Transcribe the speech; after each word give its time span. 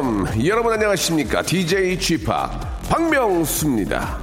Welcome 0.00 0.46
여러분 0.46 0.72
안녕하십니까? 0.72 1.42
DJ 1.42 1.98
Chip 2.00 2.26
박명수입니다. 2.88 4.18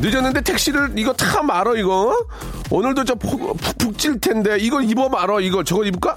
늦었는데 0.00 0.42
택시를 0.42 0.92
이거 0.96 1.12
타 1.14 1.42
말어 1.42 1.76
이거? 1.76 2.14
오늘도 2.70 3.04
저 3.04 3.14
푹푹 3.14 3.96
찔 3.96 4.20
텐데 4.20 4.58
이거 4.58 4.82
입어 4.82 5.08
말어 5.08 5.40
이거. 5.40 5.64
저거 5.64 5.84
입을까? 5.84 6.16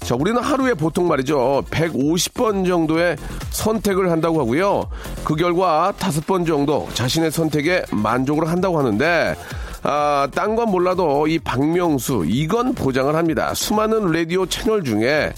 자 0.00 0.16
우리는 0.16 0.42
하루에 0.42 0.74
보통 0.74 1.06
말이죠. 1.06 1.62
150번 1.70 2.66
정도의 2.66 3.16
선택을 3.50 4.10
한다고 4.10 4.40
하고요. 4.40 4.88
그 5.24 5.36
결과 5.36 5.92
다섯 5.96 6.26
번 6.26 6.44
정도 6.44 6.88
자신의 6.94 7.30
선택에 7.30 7.84
만족을 7.92 8.48
한다고 8.48 8.78
하는데 8.78 9.36
아, 9.82 10.28
딴 10.34 10.56
건 10.56 10.70
몰라도 10.70 11.26
이 11.26 11.38
박명수, 11.38 12.24
이건 12.26 12.74
보장을 12.74 13.14
합니다. 13.14 13.54
수많은 13.54 14.10
라디오 14.12 14.44
채널 14.46 14.84
중에 14.84 15.32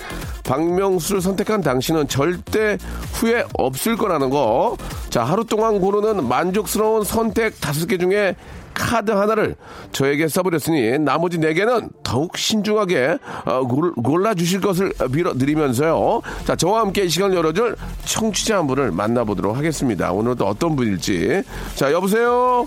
박명수를 0.44 1.20
선택한 1.20 1.60
당신은 1.62 2.08
절대 2.08 2.76
후회 3.12 3.44
없을 3.54 3.96
거라는 3.96 4.30
거. 4.30 4.76
자, 5.10 5.22
하루 5.22 5.44
동안 5.44 5.80
고르는 5.80 6.26
만족스러운 6.26 7.04
선택 7.04 7.60
다섯 7.60 7.86
개 7.86 7.98
중에 7.98 8.34
카드 8.74 9.10
하나를 9.12 9.54
저에게 9.92 10.26
써버렸으니 10.28 10.98
나머지 10.98 11.38
네 11.38 11.52
개는 11.52 11.90
더욱 12.02 12.36
신중하게 12.38 13.18
어, 13.44 13.60
골- 13.68 13.92
골라주실 13.94 14.60
것을 14.62 14.92
빌어드리면서요. 15.12 16.22
자, 16.46 16.56
저와 16.56 16.80
함께 16.80 17.04
이 17.04 17.08
시간을 17.08 17.36
열어줄 17.36 17.76
청취자 18.06 18.56
한 18.58 18.66
분을 18.66 18.90
만나보도록 18.90 19.56
하겠습니다. 19.56 20.10
오늘은 20.10 20.36
또 20.36 20.46
어떤 20.46 20.74
분일지. 20.74 21.42
자, 21.76 21.92
여보세요? 21.92 22.66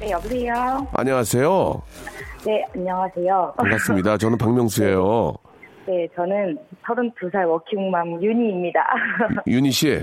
네, 0.00 0.10
여보세요. 0.10 0.86
안녕하세요. 0.92 1.82
네, 2.46 2.64
안녕하세요. 2.74 3.54
반갑습니다. 3.56 4.16
저는 4.18 4.38
박명수예요. 4.38 5.34
네, 5.86 6.06
저는 6.14 6.58
32살 6.84 7.48
워킹맘 7.48 8.22
윤희입니다. 8.22 8.80
윤희 9.46 9.70
씨. 9.70 10.02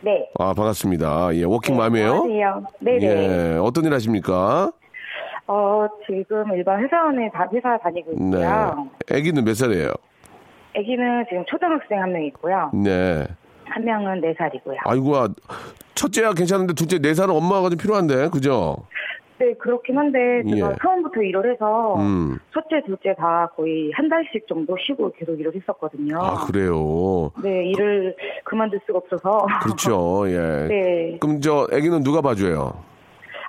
네. 0.00 0.28
아, 0.38 0.52
반갑습니다. 0.54 1.34
예, 1.36 1.44
워킹맘이에요? 1.44 2.12
안녕하세요. 2.12 2.66
네 2.80 2.98
네. 2.98 3.06
예, 3.54 3.58
어떤 3.58 3.84
일 3.84 3.92
하십니까? 3.94 4.70
어, 5.46 5.86
지금 6.06 6.52
일반 6.54 6.82
회사원에 6.82 7.30
다, 7.32 7.48
회사 7.52 7.78
다니고 7.78 8.12
네. 8.12 8.38
있고요. 8.38 8.88
아기는 9.12 9.44
몇 9.44 9.54
살이에요? 9.54 9.92
아기는 10.76 11.24
지금 11.28 11.44
초등학생 11.46 12.02
한 12.02 12.12
명 12.12 12.24
있고요. 12.24 12.70
네. 12.74 13.24
한 13.64 13.84
명은 13.84 14.20
4살이고요. 14.22 14.76
아이고, 14.84 15.16
아, 15.16 15.28
첫째야 15.94 16.32
괜찮은데 16.34 16.74
둘째 16.74 16.98
네 16.98 17.14
살은 17.14 17.34
엄마가 17.34 17.68
좀 17.68 17.78
필요한데, 17.78 18.28
그죠? 18.30 18.76
네, 19.38 19.52
그렇긴 19.54 19.98
한데 19.98 20.42
제가 20.48 20.70
예. 20.70 20.74
처음부터 20.80 21.20
일을 21.22 21.52
해서 21.52 21.96
음. 21.96 22.38
첫째, 22.54 22.82
둘째 22.86 23.14
다 23.14 23.50
거의 23.54 23.90
한 23.92 24.08
달씩 24.08 24.46
정도 24.48 24.76
쉬고 24.78 25.12
계속 25.12 25.38
일을 25.38 25.54
했었거든요. 25.54 26.16
아, 26.18 26.46
그래요. 26.46 27.30
네, 27.42 27.66
일을 27.68 28.16
그 28.44 28.54
만둘 28.54 28.80
수가 28.86 28.98
없어서. 28.98 29.46
그렇죠, 29.62 30.24
예. 30.32 30.66
네. 30.68 31.18
그럼 31.20 31.40
저 31.40 31.66
아기는 31.70 32.02
누가 32.02 32.22
봐줘요? 32.22 32.72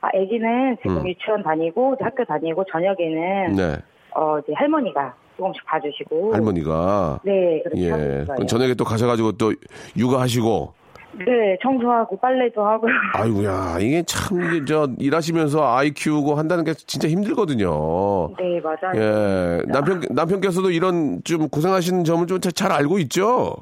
아, 0.02 0.08
아기는 0.14 0.78
지금 0.82 0.98
음. 0.98 1.08
유치원 1.08 1.42
다니고 1.42 1.96
학교 2.02 2.26
다니고 2.26 2.66
저녁에는 2.72 3.56
네. 3.56 3.78
어 4.14 4.40
이제 4.40 4.54
할머니가 4.56 5.14
조금씩 5.38 5.66
봐주시고 5.66 6.34
할머니가. 6.34 7.22
네 7.24 7.62
그렇게 7.64 7.82
예. 7.82 7.92
하고 7.92 8.04
있어요. 8.04 8.26
그럼 8.26 8.48
저녁에 8.48 8.74
또 8.74 8.84
가셔가지고 8.84 9.34
또 9.34 9.54
육아하시고. 9.98 10.77
네 11.14 11.58
청소하고 11.64 12.18
빨래도 12.18 12.66
하고 12.66 12.88
아이고야, 13.16 13.78
이게 13.80 14.04
참, 14.04 14.40
이게 14.44 14.66
저 14.66 14.88
일하시면서 15.00 15.76
아이 15.76 15.92
키우고 15.92 16.36
한다는 16.36 16.64
게 16.64 16.74
진짜 16.74 17.08
힘들거든요. 17.08 18.36
네 18.38 18.60
맞아요. 18.62 18.94
예, 18.96 19.62
남편 19.68 20.02
남편께서도 20.12 20.70
이런 20.72 21.22
좀 21.24 21.50
고생하시는 21.50 22.04
점을 22.04 22.26
좀 22.28 22.40
잘 22.54 22.72
알고 22.72 23.00
있죠. 23.00 23.56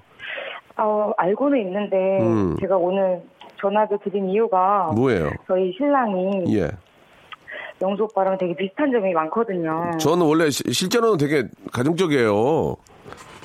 어 0.77 1.11
알고는 1.17 1.57
있는데 1.61 1.95
음. 2.21 2.57
제가 2.59 2.75
오늘 2.75 3.21
전화도 3.61 3.99
드린 4.03 4.29
이유가 4.29 4.91
뭐예요? 4.93 5.31
저희 5.47 5.71
신랑이 5.77 6.57
예, 6.57 6.69
영수 7.81 8.03
오빠랑 8.03 8.37
되게 8.37 8.53
비슷한 8.55 8.91
점이 8.91 9.13
많거든요. 9.13 9.91
저는 9.99 10.25
원래 10.25 10.49
시- 10.49 10.63
실제로는 10.73 11.17
되게 11.17 11.43
가정적이에요. 11.71 12.75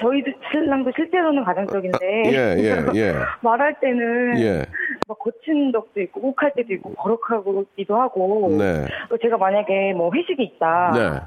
저희도 0.00 0.30
신랑도 0.50 0.90
실제로는 0.96 1.44
가정적인데 1.44 2.22
예, 2.26 2.56
예, 2.58 2.86
예. 2.94 3.14
말할 3.42 3.78
때는 3.80 4.38
예, 4.38 4.64
막 5.06 5.18
고친 5.18 5.72
적도 5.72 6.00
있고 6.00 6.20
욱할 6.28 6.52
때도 6.56 6.72
있고 6.74 6.94
버럭하기도 6.94 7.96
하고 8.00 8.56
네, 8.58 8.86
또 9.08 9.18
제가 9.18 9.36
만약에 9.36 9.92
뭐 9.94 10.10
회식이 10.14 10.42
있다 10.42 10.92
네, 10.94 11.20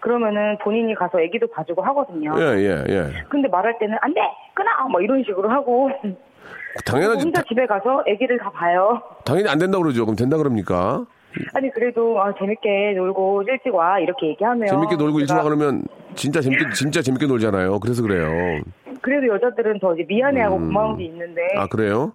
그러면은 0.00 0.58
본인이 0.62 0.94
가서 0.94 1.20
애기도 1.20 1.46
봐주고 1.48 1.82
하거든요. 1.82 2.34
예, 2.38 2.58
예, 2.58 2.84
예. 2.88 3.04
근데 3.28 3.48
말할 3.48 3.78
때는 3.78 3.96
안 4.00 4.12
돼! 4.14 4.20
끊어! 4.54 4.88
뭐 4.90 5.00
이런 5.00 5.22
식으로 5.24 5.48
하고 5.48 5.90
당연하지, 6.84 7.24
혼자 7.24 7.40
다- 7.42 7.46
집에 7.48 7.66
가서 7.66 8.04
애기를 8.06 8.38
다 8.38 8.50
봐요. 8.50 9.02
당연히 9.24 9.48
안 9.48 9.58
된다 9.58 9.78
고 9.78 9.82
그러죠. 9.84 10.04
그럼 10.04 10.16
된다 10.16 10.36
그럽니까? 10.36 11.04
아니 11.54 11.70
그래도 11.70 12.20
아, 12.20 12.32
재밌게 12.38 12.94
놀고 12.96 13.42
일찍 13.48 13.74
와 13.74 13.98
이렇게 14.00 14.28
얘기하면 14.28 14.66
재밌게 14.66 14.96
놀고 14.96 15.20
일찍 15.20 15.34
와 15.34 15.42
그러면 15.42 15.84
진짜 16.14 16.40
재밌게 16.40 16.70
진짜 16.74 17.02
재밌게 17.02 17.26
놀잖아요. 17.26 17.78
그래서 17.80 18.02
그래요. 18.02 18.60
그래도 19.00 19.28
여자들은 19.34 19.78
더 19.80 19.94
이제 19.94 20.04
미안해하고 20.08 20.56
음. 20.56 20.66
고마운 20.66 20.96
게 20.98 21.04
있는데 21.04 21.40
아 21.56 21.66
그래요? 21.66 22.12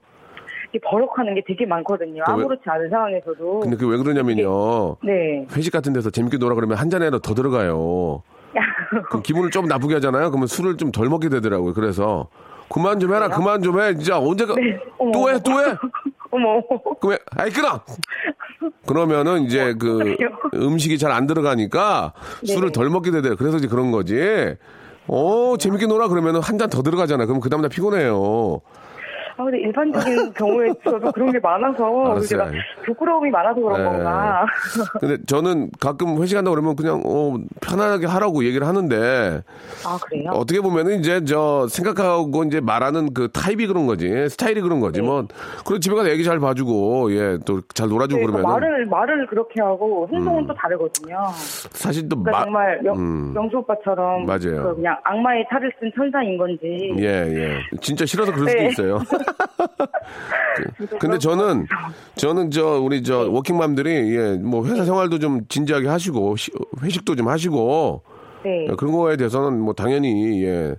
이게 0.69 0.79
버럭하는 0.83 1.33
게 1.35 1.43
되게 1.47 1.65
많거든요. 1.65 2.23
그 2.25 2.31
왜- 2.31 2.33
아무렇지 2.33 2.61
않은 2.65 2.89
상황에서도. 2.89 3.59
근데 3.61 3.77
그왜 3.77 3.97
그러냐면요. 3.97 4.97
네. 5.03 5.45
회식 5.55 5.71
같은 5.71 5.93
데서 5.93 6.09
재밌게 6.09 6.37
놀아 6.37 6.53
그러면 6.55 6.77
한 6.77 6.89
잔이라도 6.89 7.19
더 7.19 7.33
들어가요. 7.33 8.21
그럼 9.09 9.23
기분을 9.23 9.49
좀 9.51 9.65
나쁘게 9.65 9.95
하잖아요. 9.95 10.29
그러면 10.29 10.47
술을 10.47 10.77
좀 10.77 10.91
덜 10.91 11.07
먹게 11.09 11.29
되더라고요. 11.29 11.73
그래서 11.73 12.27
그만 12.69 12.99
좀 12.99 13.13
해라, 13.13 13.29
그만 13.29 13.61
좀 13.61 13.79
해. 13.79 13.93
진짜 13.95 14.17
언제가 14.19 14.55
네. 14.55 14.77
어머. 14.97 15.11
또 15.11 15.29
해, 15.29 15.39
또 15.43 15.51
해. 15.51 15.75
어머. 16.31 16.61
그러면 16.99 17.19
아이 17.37 17.49
끊어. 17.49 17.81
그러면은 18.85 19.43
이제 19.45 19.73
그 19.79 19.97
그래요? 19.97 20.29
음식이 20.53 20.97
잘 20.97 21.11
안 21.11 21.27
들어가니까 21.27 22.13
술을 22.45 22.67
네. 22.67 22.71
덜 22.71 22.89
먹게 22.89 23.11
되더라고요. 23.11 23.37
그래서 23.37 23.57
이제 23.57 23.67
그런 23.67 23.91
거지. 23.91 24.55
어 25.07 25.55
재밌게 25.59 25.85
놀아 25.87 26.07
그러면은 26.07 26.41
한 26.41 26.57
잔 26.57 26.69
더 26.69 26.81
들어가잖아. 26.81 27.25
그럼 27.25 27.39
그 27.39 27.49
다음날 27.49 27.69
피곤해요. 27.69 28.61
아 29.37 29.43
근데 29.43 29.59
일반적인 29.59 30.33
경우에 30.33 30.73
저도 30.83 31.11
그런 31.11 31.31
게 31.31 31.39
많아서. 31.39 32.19
제가 32.21 32.49
부끄러움이 32.85 33.29
많아서 33.31 33.59
그런 33.59 33.77
네. 33.83 33.83
건가. 33.89 34.45
근데 34.99 35.17
저는 35.25 35.69
가끔 35.79 36.21
회식한다 36.21 36.49
그러면 36.51 36.75
그냥 36.75 37.01
어 37.05 37.35
편안하게 37.61 38.05
하라고 38.07 38.45
얘기를 38.45 38.65
하는데 38.65 39.41
아 39.85 39.97
그래요? 40.03 40.29
어떻게 40.33 40.61
보면은 40.61 40.99
이제 40.99 41.23
저 41.25 41.67
생각하고 41.69 42.43
이제 42.45 42.61
말하는 42.61 43.13
그 43.13 43.29
타입이 43.31 43.67
그런 43.67 43.85
거지 43.87 44.29
스타일이 44.29 44.61
그런 44.61 44.79
거지 44.79 45.01
뭐 45.01 45.25
그리고 45.65 45.79
집에 45.79 45.95
가서 45.95 46.09
애기 46.09 46.23
잘 46.23 46.39
봐주고 46.39 47.11
예 47.13 47.37
또 47.45 47.61
잘 47.73 47.89
놀아주고 47.89 48.19
네, 48.21 48.25
그러면 48.27 48.43
말을 48.49 48.85
말을 48.85 49.27
그렇게 49.27 49.61
하고 49.61 50.07
행동은 50.13 50.47
또 50.47 50.53
다르거든요. 50.53 51.17
사실 51.71 52.07
또 52.07 52.21
그러니까 52.21 52.31
마, 52.39 52.43
정말 52.45 52.79
명, 52.83 52.95
음. 52.97 53.33
명수 53.33 53.57
오빠처럼 53.57 54.25
맞아요. 54.25 54.63
그 54.63 54.75
그냥 54.75 54.97
악마의 55.03 55.45
탈을 55.49 55.71
쓴 55.79 55.91
천사인 55.95 56.37
건지. 56.37 56.93
예, 56.99 57.03
예. 57.03 57.59
진짜 57.81 58.05
싫어서 58.05 58.31
그럴 58.31 58.45
네. 58.45 58.69
수도 58.69 58.83
있어요. 58.83 58.99
그- 60.77 60.97
근데 60.99 61.17
저는, 61.17 61.67
저는 62.15 62.51
저, 62.51 62.79
우리 62.79 63.03
저, 63.03 63.23
네. 63.23 63.29
워킹맘들이, 63.29 64.15
예, 64.17 64.33
뭐 64.37 64.65
회사 64.65 64.85
생활도 64.85 65.19
좀 65.19 65.41
진지하게 65.49 65.87
하시고, 65.87 66.35
시- 66.37 66.51
회식도 66.81 67.15
좀 67.15 67.27
하시고, 67.27 68.01
네. 68.43 68.67
예, 68.69 68.75
그런 68.75 68.93
거에 68.93 69.17
대해서는 69.17 69.59
뭐 69.59 69.73
당연히, 69.73 70.43
예, 70.45 70.75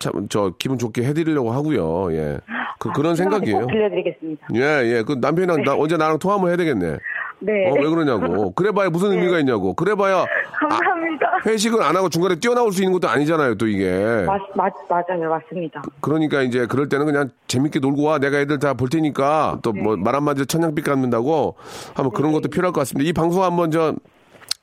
참, 0.00 0.26
저, 0.28 0.52
기분 0.58 0.78
좋게 0.78 1.04
해드리려고 1.04 1.52
하고요, 1.52 2.12
예. 2.14 2.38
그, 2.78 2.90
그런 2.92 3.14
생각이에요. 3.14 3.58
아, 3.58 3.60
꼭 3.60 3.70
들려드리겠습니다. 3.70 4.46
예, 4.56 4.60
예. 4.98 5.02
그 5.06 5.12
남편이랑 5.20 5.62
나, 5.62 5.76
언제 5.76 5.96
나랑 5.96 6.18
통화 6.18 6.34
한번 6.34 6.50
해야 6.50 6.56
되겠네. 6.56 6.96
네. 7.42 7.68
어, 7.70 7.74
왜 7.74 7.88
그러냐고. 7.88 8.52
그래봐야 8.54 8.88
무슨 8.90 9.10
의미가 9.12 9.38
있냐고. 9.40 9.74
그래봐야 9.74 10.24
감사합니다. 10.60 11.26
회식을 11.44 11.82
안 11.82 11.96
하고 11.96 12.08
중간에 12.08 12.36
뛰어나올 12.36 12.72
수 12.72 12.82
있는 12.82 12.92
것도 12.92 13.08
아니잖아요, 13.08 13.56
또 13.56 13.66
이게. 13.66 14.24
맞, 14.26 14.40
맞, 14.54 14.72
맞아요. 14.88 15.28
맞습니다. 15.30 15.82
그러니까 16.00 16.42
이제 16.42 16.66
그럴 16.66 16.88
때는 16.88 17.06
그냥 17.06 17.30
재밌게 17.48 17.80
놀고 17.80 18.02
와. 18.04 18.18
내가 18.18 18.38
애들 18.38 18.58
다 18.58 18.74
볼 18.74 18.88
테니까 18.88 19.58
또 19.62 19.72
뭐말 19.72 20.14
한마디로 20.14 20.46
천냥빛 20.46 20.84
갖는다고 20.84 21.56
한번 21.94 22.12
그런 22.12 22.32
것도 22.32 22.48
필요할 22.48 22.72
것 22.72 22.80
같습니다. 22.80 23.08
이 23.08 23.12
방송 23.12 23.42
한번 23.42 23.70
저 23.70 23.94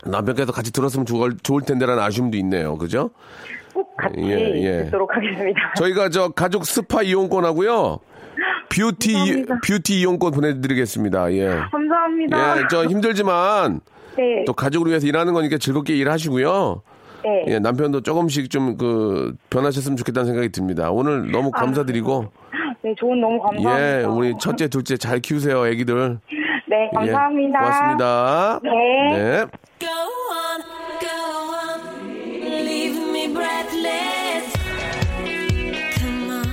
남편께서 0.05 0.51
같이 0.51 0.71
들었으면 0.71 1.05
좋을, 1.05 1.37
좋을 1.43 1.61
텐데라는 1.63 2.01
아쉬움도 2.01 2.37
있네요. 2.37 2.77
그죠? 2.77 3.09
꼭 3.73 3.95
같이 3.97 4.15
예, 4.19 4.31
예. 4.63 4.83
듣도록 4.85 5.13
하겠습니다. 5.15 5.59
저희가 5.75 6.09
저 6.09 6.29
가족 6.29 6.65
스파 6.65 7.01
이용권 7.01 7.43
하고요. 7.45 7.99
뷰티 8.69 9.13
감사합니다. 9.13 9.59
뷰티 9.65 9.99
이용권 9.99 10.31
보내드리겠습니다. 10.31 11.33
예. 11.33 11.47
감사합니다. 11.71 12.57
예, 12.59 12.63
저 12.69 12.85
힘들지만 12.85 13.79
네. 14.17 14.43
또 14.45 14.53
가족을 14.53 14.87
위해서 14.89 15.07
일하는 15.07 15.33
거니까 15.33 15.57
즐겁게 15.57 15.95
일하시고요. 15.95 16.81
네. 17.23 17.45
예, 17.47 17.59
남편도 17.59 18.01
조금씩 18.01 18.49
좀 18.49 18.77
그 18.77 19.35
변하셨으면 19.49 19.97
좋겠다는 19.97 20.27
생각이 20.27 20.49
듭니다. 20.49 20.89
오늘 20.91 21.31
너무 21.31 21.51
감사드리고 21.51 22.31
네, 22.83 22.93
조언 22.97 23.19
너무 23.19 23.39
감사합니다. 23.41 24.01
예, 24.01 24.05
우리 24.05 24.33
첫째, 24.39 24.67
둘째 24.69 24.95
잘 24.97 25.19
키우세요, 25.19 25.67
애기들. 25.67 26.19
네, 26.69 26.89
감사합니다. 26.93 27.59
예, 27.59 27.63
고맙습니다. 27.63 28.59
네. 28.63 28.69
네. 29.17 29.45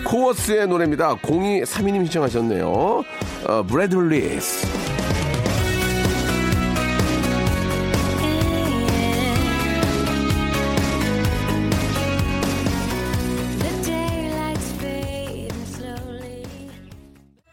코어스의 0.06 0.68
노래입니다. 0.68 1.16
0232님 1.16 2.04
신청하셨네요. 2.04 2.68
어, 2.68 3.62
브래들리스. 3.68 4.66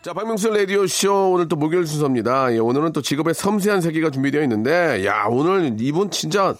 자, 0.03 0.11
박명수 0.11 0.49
라디오 0.49 0.85
쇼 0.85 1.31
오늘 1.31 1.47
또 1.47 1.55
목요일 1.55 1.87
순서입니다. 1.87 2.53
예, 2.53 2.59
오늘은 2.59 2.91
또 2.91 3.01
직업의 3.01 3.33
섬세한 3.33 3.79
세계가 3.79 4.09
준비되어 4.11 4.43
있는데, 4.43 5.05
야, 5.05 5.27
오늘 5.29 5.77
이분 5.79 6.11
진짜, 6.11 6.53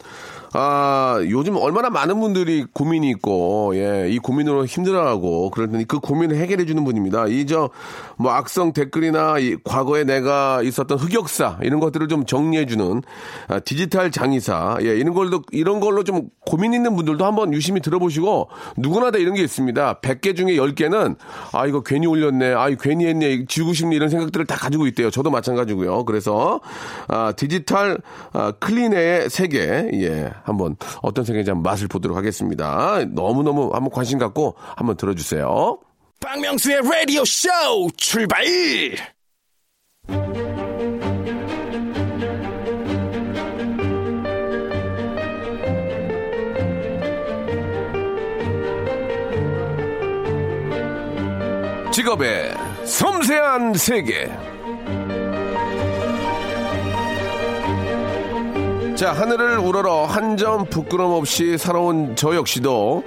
아, 0.56 1.20
요즘 1.30 1.56
얼마나 1.56 1.90
많은 1.90 2.20
분들이 2.20 2.66
고민이 2.72 3.10
있고, 3.10 3.72
예, 3.76 4.08
이 4.10 4.20
고민으로 4.20 4.66
힘들어하고, 4.66 5.50
그럴 5.50 5.72
테니 5.72 5.86
그 5.88 6.00
고민을 6.00 6.38
해결해주는 6.38 6.84
분입니다. 6.84 7.26
이 7.28 7.48
저, 7.48 7.72
뭐, 8.18 8.32
악성 8.32 8.72
댓글이나 8.72 9.40
이 9.40 9.58
과거에 9.64 10.04
내가 10.04 10.62
있었던 10.62 11.00
흑역사, 11.00 11.58
이런 11.64 11.80
것들을 11.80 12.08
좀 12.08 12.26
정리해주는 12.26 13.02
아, 13.48 13.60
디지털 13.62 14.12
장의사, 14.12 14.78
예, 14.82 14.96
이런 14.96 15.16
걸로, 15.16 15.42
이런 15.52 15.80
걸로 15.80 16.04
좀 16.04 16.30
고민 16.46 16.74
있는 16.76 16.96
분들도 16.96 17.26
한번 17.26 17.52
유심히 17.52 17.82
들어보시고, 17.82 18.50
누구나 18.78 19.10
다 19.10 19.18
이런 19.18 19.34
게 19.34 19.42
있습니다. 19.42 20.02
100개 20.02 20.36
중에 20.36 20.56
10개는, 20.58 21.16
아, 21.52 21.66
이거 21.66 21.82
괜히 21.82 22.06
올렸네, 22.06 22.54
아, 22.54 22.70
이거 22.70 22.80
괜히 22.84 23.08
했네, 23.08 23.46
지우고 23.48 23.74
싶네, 23.74 23.96
이런 23.96 24.10
생각들을 24.10 24.46
다 24.46 24.56
가지고 24.56 24.86
있대요. 24.86 25.10
저도 25.10 25.32
마찬가지고요. 25.32 26.06
그래서, 26.06 26.62
아, 27.08 27.32
디지털, 27.36 27.98
아, 28.34 28.52
클린의 28.60 29.32
세계, 29.32 29.90
예, 29.94 30.32
한번 30.44 30.75
어떤 31.01 31.25
세계인지 31.25 31.51
한번 31.51 31.72
맛을 31.72 31.88
보도록 31.88 32.18
하겠습니다. 32.18 33.04
너무너무 33.06 33.72
한번 33.74 33.90
관심 33.90 34.19
갖고 34.19 34.56
한번 34.75 34.98
들어주세요. 34.98 35.80
박명수의 36.19 36.81
라디오 36.84 37.25
쇼 37.25 37.50
출발! 37.98 38.44
직업의 51.92 52.56
섬세한 52.86 53.75
세계. 53.75 54.53
자, 59.04 59.12
하늘을 59.12 59.58
우러러 59.58 60.06
한 60.06 60.38
점 60.38 60.64
부끄럼 60.66 61.12
없이 61.12 61.58
살아온 61.58 62.16
저 62.16 62.34
역시도 62.36 63.04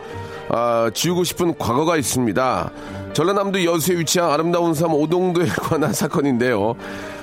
아, 0.51 0.91
지우고 0.93 1.25
싶은 1.25 1.57
과거가 1.57 1.97
있습니다. 1.97 2.71
전라남도 3.15 3.65
여수에 3.65 3.99
위치한 4.01 4.31
아름다운 4.31 4.75
섬 4.75 4.93
오동도에 4.93 5.47
관한 5.59 5.95
사건인데요. 5.95 6.75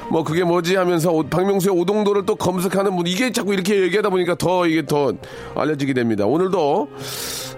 뭐 0.09 0.23
그게 0.23 0.43
뭐지 0.43 0.75
하면서 0.75 1.11
오- 1.11 1.21
박명수의 1.23 1.77
오동도를 1.79 2.25
또 2.25 2.35
검색하는 2.35 2.95
분 2.95 3.05
이게 3.05 3.31
자꾸 3.31 3.53
이렇게 3.53 3.79
얘기하다 3.83 4.09
보니까 4.09 4.33
더 4.35 4.65
이게 4.65 4.83
더 4.83 5.13
알려지게 5.55 5.93
됩니다. 5.93 6.25
오늘도 6.25 6.89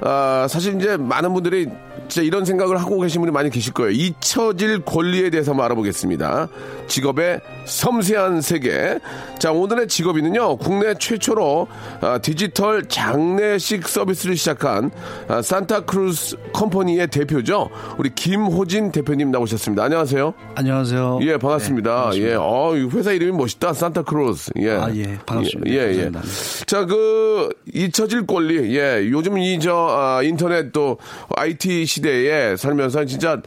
아, 0.02 0.48
사실 0.50 0.76
이제 0.80 0.98
많은 0.98 1.34
분들이 1.34 1.68
진짜 2.08 2.22
이런 2.22 2.46
생각을 2.46 2.78
하고 2.78 3.00
계신 3.00 3.22
분이 3.22 3.32
많이 3.32 3.50
계실 3.50 3.74
거예요. 3.74 3.92
잊혀질 3.92 4.82
권리에 4.82 5.30
대해서 5.32 5.52
한번 5.52 5.66
알아보겠습니다. 5.66 6.48
직업의 6.88 7.42
섬세한 7.66 8.42
세계. 8.42 9.00
자, 9.40 9.52
오늘의 9.52 9.88
직업인은요, 9.88 10.58
국내 10.58 10.94
최초로 10.94 11.68
아, 12.02 12.18
디지털 12.20 12.86
장례식 12.88 13.88
서비스를 13.88 14.38
시작한 14.38 14.92
아, 15.28 15.42
산타크루스 15.42 16.38
컴퍼니의 16.54 17.08
대표죠. 17.08 17.70
우리 17.98 18.14
김호진 18.14 18.92
대표님 18.92 19.32
나오셨습니다. 19.32 19.84
안녕하세요. 19.84 20.34
안녕하세요. 20.56 21.20
예, 21.22 21.38
반갑습니다. 21.38 22.12
네, 22.12 22.18
예, 22.20 22.34
어, 22.36 22.74
이 22.76 22.88
회사 22.94 23.12
이름이 23.14 23.32
멋있다. 23.32 23.74
산타크루스. 23.74 24.52
예. 24.58 24.72
아, 24.72 24.92
예, 24.94 25.18
반갑습니다. 25.26 25.72
예, 25.72 25.76
예. 25.76 26.04
감사합니다. 26.04 26.22
자, 26.68 26.86
그, 26.86 27.50
잊혀질 27.74 28.28
권리. 28.28 28.78
예, 28.78 29.08
요즘 29.10 29.38
이, 29.40 29.60
저, 29.60 29.85
아, 29.90 30.22
인터넷 30.24 30.72
또 30.72 30.98
IT 31.36 31.86
시대에 31.86 32.56
살면서 32.56 33.06
진짜 33.06 33.42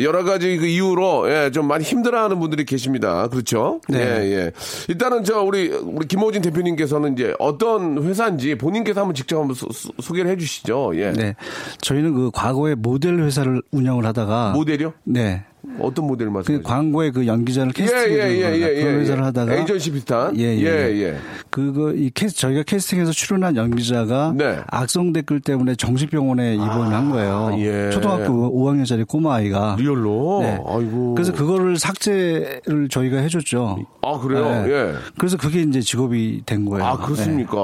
여러 0.00 0.24
가지 0.24 0.56
그 0.56 0.66
이유로, 0.66 1.30
예, 1.30 1.50
좀 1.50 1.66
많이 1.66 1.84
힘들어하는 1.84 2.38
분들이 2.38 2.64
계십니다. 2.64 3.28
그렇죠? 3.28 3.80
네. 3.88 3.98
예, 3.98 4.32
예. 4.32 4.52
일단은 4.88 5.24
저, 5.24 5.42
우리, 5.42 5.68
우리 5.68 6.06
김호진 6.06 6.42
대표님께서는 6.42 7.14
이제 7.14 7.34
어떤 7.38 8.02
회사인지 8.02 8.56
본인께서 8.56 9.00
한번 9.00 9.14
직접 9.14 9.38
한번 9.38 9.54
소, 9.54 10.14
개를 10.14 10.30
해 10.30 10.36
주시죠. 10.36 10.92
예. 10.94 11.12
네. 11.12 11.34
저희는 11.80 12.14
그 12.14 12.30
과거에 12.32 12.74
모델 12.74 13.18
회사를 13.18 13.62
운영을 13.70 14.06
하다가 14.06 14.52
모델이요? 14.52 14.92
네. 15.04 15.44
어떤 15.80 16.06
모델을 16.06 16.30
그 16.30 16.36
말씀하세요? 16.36 16.62
광고에 16.62 17.10
그 17.10 17.26
연기자를 17.26 17.72
예, 17.76 17.82
캐스팅해 17.82 18.14
예, 18.14 18.18
예, 18.18 18.38
주는 18.42 18.60
예, 18.60 18.76
예, 18.78 18.82
그런 18.82 19.00
회사를 19.00 19.20
예. 19.22 19.24
하다가 19.26 19.54
에이전시 19.54 19.90
비슷한? 19.92 20.38
예, 20.38 20.42
예. 20.42 20.62
예, 20.62 21.02
예. 21.02 21.18
그거 21.50 21.92
이 21.92 22.10
캐스 22.10 22.36
저희가 22.36 22.62
캐스팅해서 22.62 23.12
출연한 23.12 23.56
연기자가 23.56 24.32
네. 24.36 24.58
악성 24.68 25.12
댓글 25.12 25.40
때문에 25.40 25.74
정신병원에 25.74 26.54
입원을 26.54 26.94
한 26.94 27.10
거예요. 27.10 27.56
예. 27.58 27.90
초등학교 27.90 28.32
5학년짜리 28.52 29.06
꼬마 29.06 29.36
아이가. 29.36 29.76
real로? 29.78 30.40
네. 30.42 30.58
아이고. 30.66 31.14
그래서 31.14 31.32
그거를 31.32 31.78
삭제를 31.78 32.88
저희가 32.90 33.18
해줬죠. 33.18 33.78
아, 34.02 34.18
그래요? 34.18 34.44
네. 34.44 34.72
예. 34.72 34.94
그래서 35.18 35.36
그게 35.36 35.60
이제 35.62 35.80
직업이 35.80 36.42
된 36.46 36.64
거예요. 36.64 36.84
아, 36.84 36.96
그렇습니까? 36.96 37.56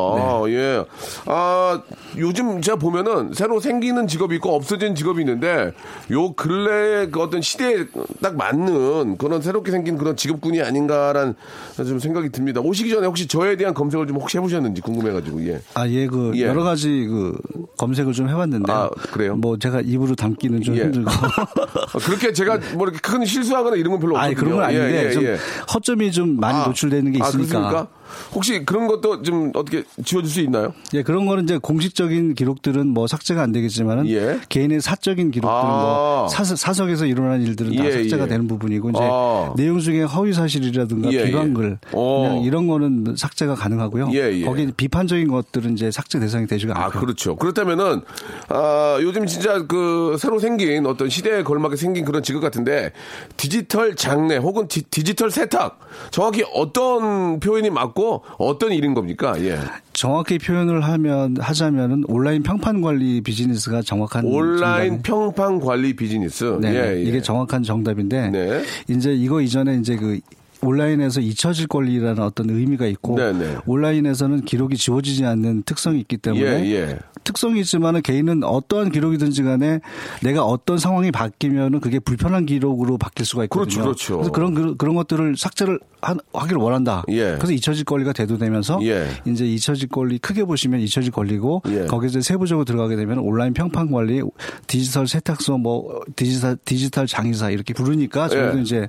네. 0.46 0.54
예. 0.54 0.84
아, 1.26 1.80
요즘 2.18 2.60
제가 2.60 2.78
보면은 2.78 3.32
새로 3.34 3.60
생기는 3.60 4.06
직업이 4.06 4.36
있고 4.36 4.54
없어진 4.54 4.94
직업이 4.94 5.22
있는데 5.22 5.72
요 6.10 6.32
근래의 6.32 7.10
그 7.10 7.20
어떤 7.20 7.40
시대에 7.40 7.83
딱 8.22 8.36
맞는 8.36 9.18
그런 9.18 9.40
새롭게 9.42 9.70
생긴 9.70 9.96
그런 9.98 10.16
직업군이 10.16 10.62
아닌가라는 10.62 11.34
좀 11.76 11.98
생각이 11.98 12.30
듭니다. 12.30 12.60
오시기 12.60 12.90
전에 12.90 13.06
혹시 13.06 13.26
저에 13.26 13.56
대한 13.56 13.74
검색을 13.74 14.06
좀 14.06 14.16
혹시 14.16 14.38
해보셨는지 14.38 14.80
궁금해가지고, 14.82 15.46
예. 15.46 15.60
아, 15.74 15.88
예, 15.88 16.06
그, 16.06 16.32
예. 16.34 16.42
여러 16.42 16.62
가지 16.62 17.06
그, 17.06 17.36
검색을 17.78 18.12
좀 18.12 18.28
해봤는데. 18.28 18.72
아, 18.72 18.88
그래요? 19.12 19.36
뭐, 19.36 19.58
제가 19.58 19.80
입으로 19.80 20.14
담기는 20.14 20.60
좀 20.62 20.76
예. 20.76 20.82
힘들고. 20.82 21.10
아, 21.10 21.98
그렇게 22.04 22.32
제가 22.32 22.58
뭐 22.74 22.86
이렇게 22.86 22.98
큰 23.00 23.24
실수하거나 23.24 23.76
이런 23.76 23.92
건 23.92 24.00
별로 24.00 24.16
없거든요. 24.16 24.24
아니, 24.26 24.34
그런 24.34 24.54
건 24.56 24.64
아닌데, 24.64 25.02
예, 25.02 25.06
예, 25.06 25.10
좀 25.12 25.24
예. 25.24 25.36
허점이 25.72 26.12
좀 26.12 26.38
많이 26.40 26.58
아, 26.58 26.66
노출되는 26.66 27.12
게 27.12 27.18
아, 27.22 27.28
있으니까. 27.28 27.48
그렇습니까? 27.48 27.88
혹시 28.34 28.64
그런 28.64 28.86
것도 28.86 29.22
좀 29.22 29.50
어떻게 29.54 29.84
지워줄 30.04 30.30
수 30.30 30.40
있나요? 30.40 30.72
예, 30.92 31.02
그런 31.02 31.26
거는 31.26 31.44
이제 31.44 31.58
공식적인 31.58 32.34
기록들은 32.34 32.86
뭐 32.88 33.06
삭제가 33.06 33.42
안 33.42 33.52
되겠지만은 33.52 34.08
예. 34.08 34.40
개인의 34.48 34.80
사적인 34.80 35.30
기록들은 35.30 35.72
아. 35.72 35.82
뭐 35.82 36.28
사서, 36.28 36.56
사석 36.56 36.90
에서 36.90 37.06
일어난 37.06 37.42
일들은 37.42 37.76
다 37.76 37.84
예, 37.84 37.92
삭제가 37.92 38.24
예. 38.24 38.28
되는 38.28 38.46
부분이고 38.46 38.90
이제 38.90 39.00
아. 39.02 39.54
내용 39.56 39.78
중에 39.80 40.02
허위 40.02 40.32
사실이라든가 40.32 41.12
예, 41.12 41.24
비방글 41.24 41.78
예. 41.82 41.88
어. 41.92 42.28
그냥 42.28 42.42
이런 42.44 42.66
거는 42.66 43.14
삭제가 43.16 43.54
가능하고요. 43.54 44.10
예, 44.12 44.32
예. 44.32 44.44
거기 44.44 44.70
비판적인 44.70 45.28
것들은 45.28 45.74
이제 45.74 45.90
삭제 45.90 46.18
대상이 46.18 46.46
되지가 46.46 46.78
아, 46.78 46.84
않고요. 46.86 47.00
그렇죠. 47.00 47.36
그렇다면은, 47.36 48.02
아, 48.48 48.98
요즘 49.00 49.26
진짜 49.26 49.64
그 49.66 50.16
새로 50.18 50.38
생긴 50.38 50.86
어떤 50.86 51.08
시대에 51.08 51.42
걸맞게 51.42 51.76
생긴 51.76 52.04
그런 52.04 52.22
직업 52.22 52.40
같은데 52.40 52.92
디지털 53.36 53.94
장례 53.96 54.36
혹은 54.36 54.68
디, 54.68 54.82
지털 54.82 55.30
세탁 55.30 55.78
정확히 56.10 56.44
어떤 56.54 57.40
표현이 57.40 57.70
맞고 57.70 58.03
어떤 58.38 58.72
일인 58.72 58.94
겁니까? 58.94 59.34
예. 59.40 59.58
정확히 59.92 60.38
표현을 60.38 60.82
하면 60.82 61.36
하자면은 61.38 62.04
온라인 62.08 62.42
평판 62.42 62.80
관리 62.80 63.20
비즈니스가 63.20 63.82
정확한 63.82 64.24
온라인 64.24 64.98
정답이- 64.98 65.02
평판 65.02 65.60
관리 65.60 65.94
비즈니스. 65.94 66.44
네, 66.60 66.74
예, 66.74 66.96
예. 66.96 67.02
이게 67.02 67.20
정확한 67.22 67.62
정답인데 67.62 68.30
네. 68.30 68.62
이제 68.88 69.12
이거 69.12 69.40
이전에 69.40 69.76
이제 69.76 69.96
그 69.96 70.18
온라인에서 70.64 71.20
잊혀질 71.20 71.68
권리라는 71.68 72.22
어떤 72.22 72.50
의미가 72.50 72.86
있고 72.86 73.16
네네. 73.16 73.56
온라인에서는 73.66 74.44
기록이 74.44 74.76
지워지지 74.76 75.24
않는 75.24 75.62
특성이 75.64 76.00
있기 76.00 76.16
때문에 76.16 76.64
예, 76.66 76.70
예. 76.72 76.98
특성이 77.22 77.60
있지만은 77.60 78.02
개인은 78.02 78.44
어떠한 78.44 78.90
기록이든지 78.90 79.42
간에 79.44 79.80
내가 80.22 80.44
어떤 80.44 80.78
상황이 80.78 81.10
바뀌면은 81.10 81.80
그게 81.80 81.98
불편한 81.98 82.44
기록으로 82.46 82.98
바뀔 82.98 83.24
수가 83.24 83.44
있거든요. 83.44 83.82
그렇죠, 83.84 84.16
그렇죠. 84.16 84.18
래서 84.18 84.30
그런 84.32 84.54
그런- 84.54 84.76
그런 84.76 84.94
것들을 84.94 85.36
삭제를 85.36 85.80
한- 86.02 86.18
하기를 86.34 86.60
원한다. 86.60 87.02
예. 87.08 87.34
그래서 87.36 87.52
잊혀질 87.52 87.84
권리가 87.86 88.12
대두되면서 88.12 88.78
예. 88.82 89.08
이제 89.26 89.46
잊혀질 89.46 89.88
권리 89.88 90.18
크게 90.18 90.44
보시면 90.44 90.80
잊혀질 90.80 91.12
권리고 91.12 91.62
예. 91.68 91.86
거기서 91.86 92.20
세부적으로 92.20 92.64
들어가게 92.66 92.96
되면 92.96 93.18
온라인 93.20 93.54
평판 93.54 93.90
관리, 93.90 94.20
디지털 94.66 95.06
세탁소, 95.06 95.56
뭐 95.56 96.02
디지털 96.16 96.58
디지털 96.64 97.06
장의사 97.06 97.48
이렇게 97.50 97.72
부르니까 97.72 98.28
저희도 98.28 98.58
예. 98.58 98.62
이제 98.62 98.88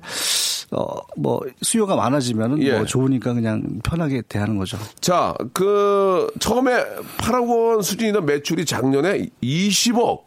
어뭐 0.71 1.41
수요가 1.65 1.95
많아지면은 1.95 2.61
예. 2.61 2.73
뭐 2.77 2.85
좋으니까 2.85 3.33
그냥 3.33 3.81
편하게 3.83 4.21
대하는 4.21 4.57
거죠. 4.57 4.77
자, 5.01 5.33
그 5.51 6.31
처음에 6.39 6.71
8억 7.17 7.49
원 7.49 7.81
수준이던 7.81 8.25
매출이 8.25 8.65
작년에 8.65 9.27
20억. 9.43 10.21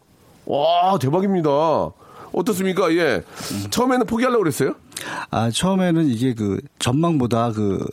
와, 0.47 0.99
대박입니다. 0.99 1.49
어떻습니까? 2.33 2.93
예. 2.95 3.23
처음에는 3.71 4.07
포기하려고 4.07 4.43
그랬어요? 4.43 4.75
아 5.31 5.51
처음에는 5.51 6.07
이게 6.07 6.35
그 6.35 6.61
전망보다 6.79 7.53
그 7.53 7.85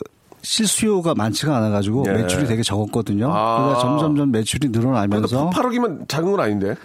실수요가 0.42 1.16
많지가 1.16 1.56
않아가지고 1.58 2.06
예. 2.08 2.14
매출이 2.14 2.46
되게 2.48 2.62
적었거든요. 2.64 3.32
아. 3.32 3.58
그러다 3.64 3.80
점점점 3.82 4.32
매출이 4.32 4.70
늘어나면서 4.70 5.50
8억이면 5.52 6.08
작은 6.08 6.32
건 6.32 6.40
아닌데. 6.40 6.75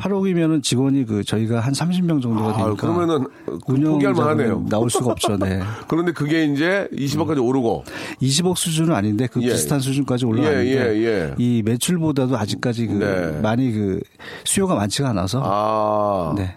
8억이면은 0.00 0.62
직원이 0.62 1.04
그 1.04 1.22
저희가 1.24 1.60
한 1.60 1.72
30명 1.72 2.22
정도가 2.22 2.50
아, 2.50 2.56
되니까 2.56 2.74
그러면은 2.74 3.26
운영 3.66 3.92
포기할 3.92 4.14
만하네요. 4.14 4.66
나올 4.68 4.90
수가 4.90 5.12
없죠. 5.12 5.36
네. 5.36 5.60
그런데 5.88 6.12
그게 6.12 6.44
이제 6.44 6.88
20억까지 6.92 7.44
오르고. 7.44 7.84
20억 8.20 8.56
수준은 8.56 8.94
아닌데 8.94 9.26
그 9.30 9.42
예. 9.42 9.48
비슷한 9.48 9.80
수준까지 9.80 10.26
올라왔는데 10.26 10.70
예, 10.70 10.96
예, 10.96 11.04
예. 11.04 11.34
이 11.38 11.62
매출보다도 11.64 12.36
아직까지 12.36 12.86
그 12.86 12.92
네. 12.94 13.40
많이 13.40 13.72
그 13.72 14.00
수요가 14.44 14.74
많지가 14.74 15.10
않아서 15.10 15.42
아. 15.44 16.34
네. 16.36 16.54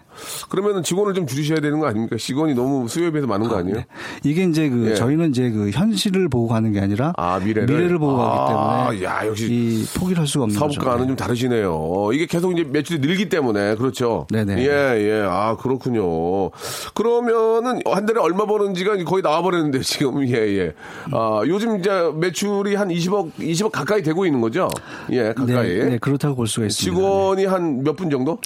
그러면은 0.48 0.82
직원을 0.82 1.14
좀 1.14 1.26
줄이셔야 1.26 1.60
되는 1.60 1.78
거 1.80 1.86
아닙니까? 1.86 2.16
직원이 2.18 2.54
너무 2.54 2.88
수요에 2.88 3.10
비해서 3.10 3.26
많은 3.26 3.48
거 3.48 3.56
아니에요? 3.56 3.76
네. 3.76 3.86
이게 4.22 4.44
이제 4.44 4.68
그 4.68 4.90
예. 4.90 4.94
저희는 4.94 5.30
이제 5.30 5.50
그 5.50 5.70
현실을 5.70 6.28
보고 6.28 6.48
가는 6.48 6.72
게 6.72 6.80
아니라 6.80 7.12
아, 7.16 7.38
미래를? 7.38 7.98
보고 7.98 8.20
아, 8.22 8.84
가기 8.86 8.98
때문에 9.00 9.04
야, 9.04 9.26
역시 9.26 9.46
이 9.50 9.84
포기를 9.98 10.20
할 10.20 10.26
수가 10.26 10.44
없는 10.44 10.58
거죠. 10.58 10.80
사업가는 10.80 11.06
좀 11.08 11.16
다르시네요. 11.16 12.10
이게 12.12 12.26
계속 12.26 12.52
이제 12.52 12.64
매출이 12.64 13.00
늘기 13.00 13.28
때문에 13.28 13.74
그렇죠. 13.76 14.26
네네. 14.30 14.58
예, 14.58 14.68
예. 15.00 15.24
아 15.28 15.56
그렇군요. 15.56 16.50
그러면은 16.94 17.80
한 17.86 18.06
달에 18.06 18.20
얼마 18.20 18.46
버는지가 18.46 18.96
거의 19.04 19.22
나와 19.22 19.42
버렸는데 19.42 19.80
지금 19.84 20.26
예, 20.28 20.32
예. 20.34 20.74
아 21.12 21.42
요즘 21.46 21.78
이제 21.78 21.90
매출이 22.14 22.74
한 22.74 22.88
20억, 22.88 23.32
20억 23.38 23.70
가까이 23.70 24.02
되고 24.02 24.24
있는 24.26 24.40
거죠. 24.40 24.68
예, 25.10 25.32
가까이. 25.32 25.78
네, 25.78 25.84
네, 25.90 25.98
그렇다고 25.98 26.34
볼 26.36 26.46
수가 26.48 26.66
있습니다. 26.66 26.74
직원이 27.00 27.44
한 27.46 27.82
몇 27.84 27.94
분 27.96 28.10
정도? 28.10 28.38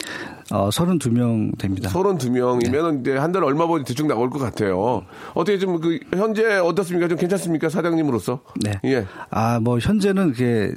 어, 0.50 0.70
32명 0.70 1.56
됩니다. 1.58 1.90
32명이면은 1.90 3.00
이제 3.00 3.16
한 3.16 3.32
달에 3.32 3.44
얼마 3.44 3.66
버는지 3.66 3.92
대충 3.92 4.08
나올 4.08 4.30
것 4.30 4.38
같아요. 4.38 5.02
어떻게 5.34 5.58
좀 5.58 5.78
그 5.80 5.98
현재 6.14 6.56
어떻습니까? 6.58 7.06
좀 7.08 7.18
괜찮습니까? 7.18 7.68
사장님으로서? 7.68 8.40
네. 8.64 8.80
예. 8.84 9.06
아, 9.30 9.60
뭐 9.60 9.78
현재는 9.78 10.32
그게 10.32 10.72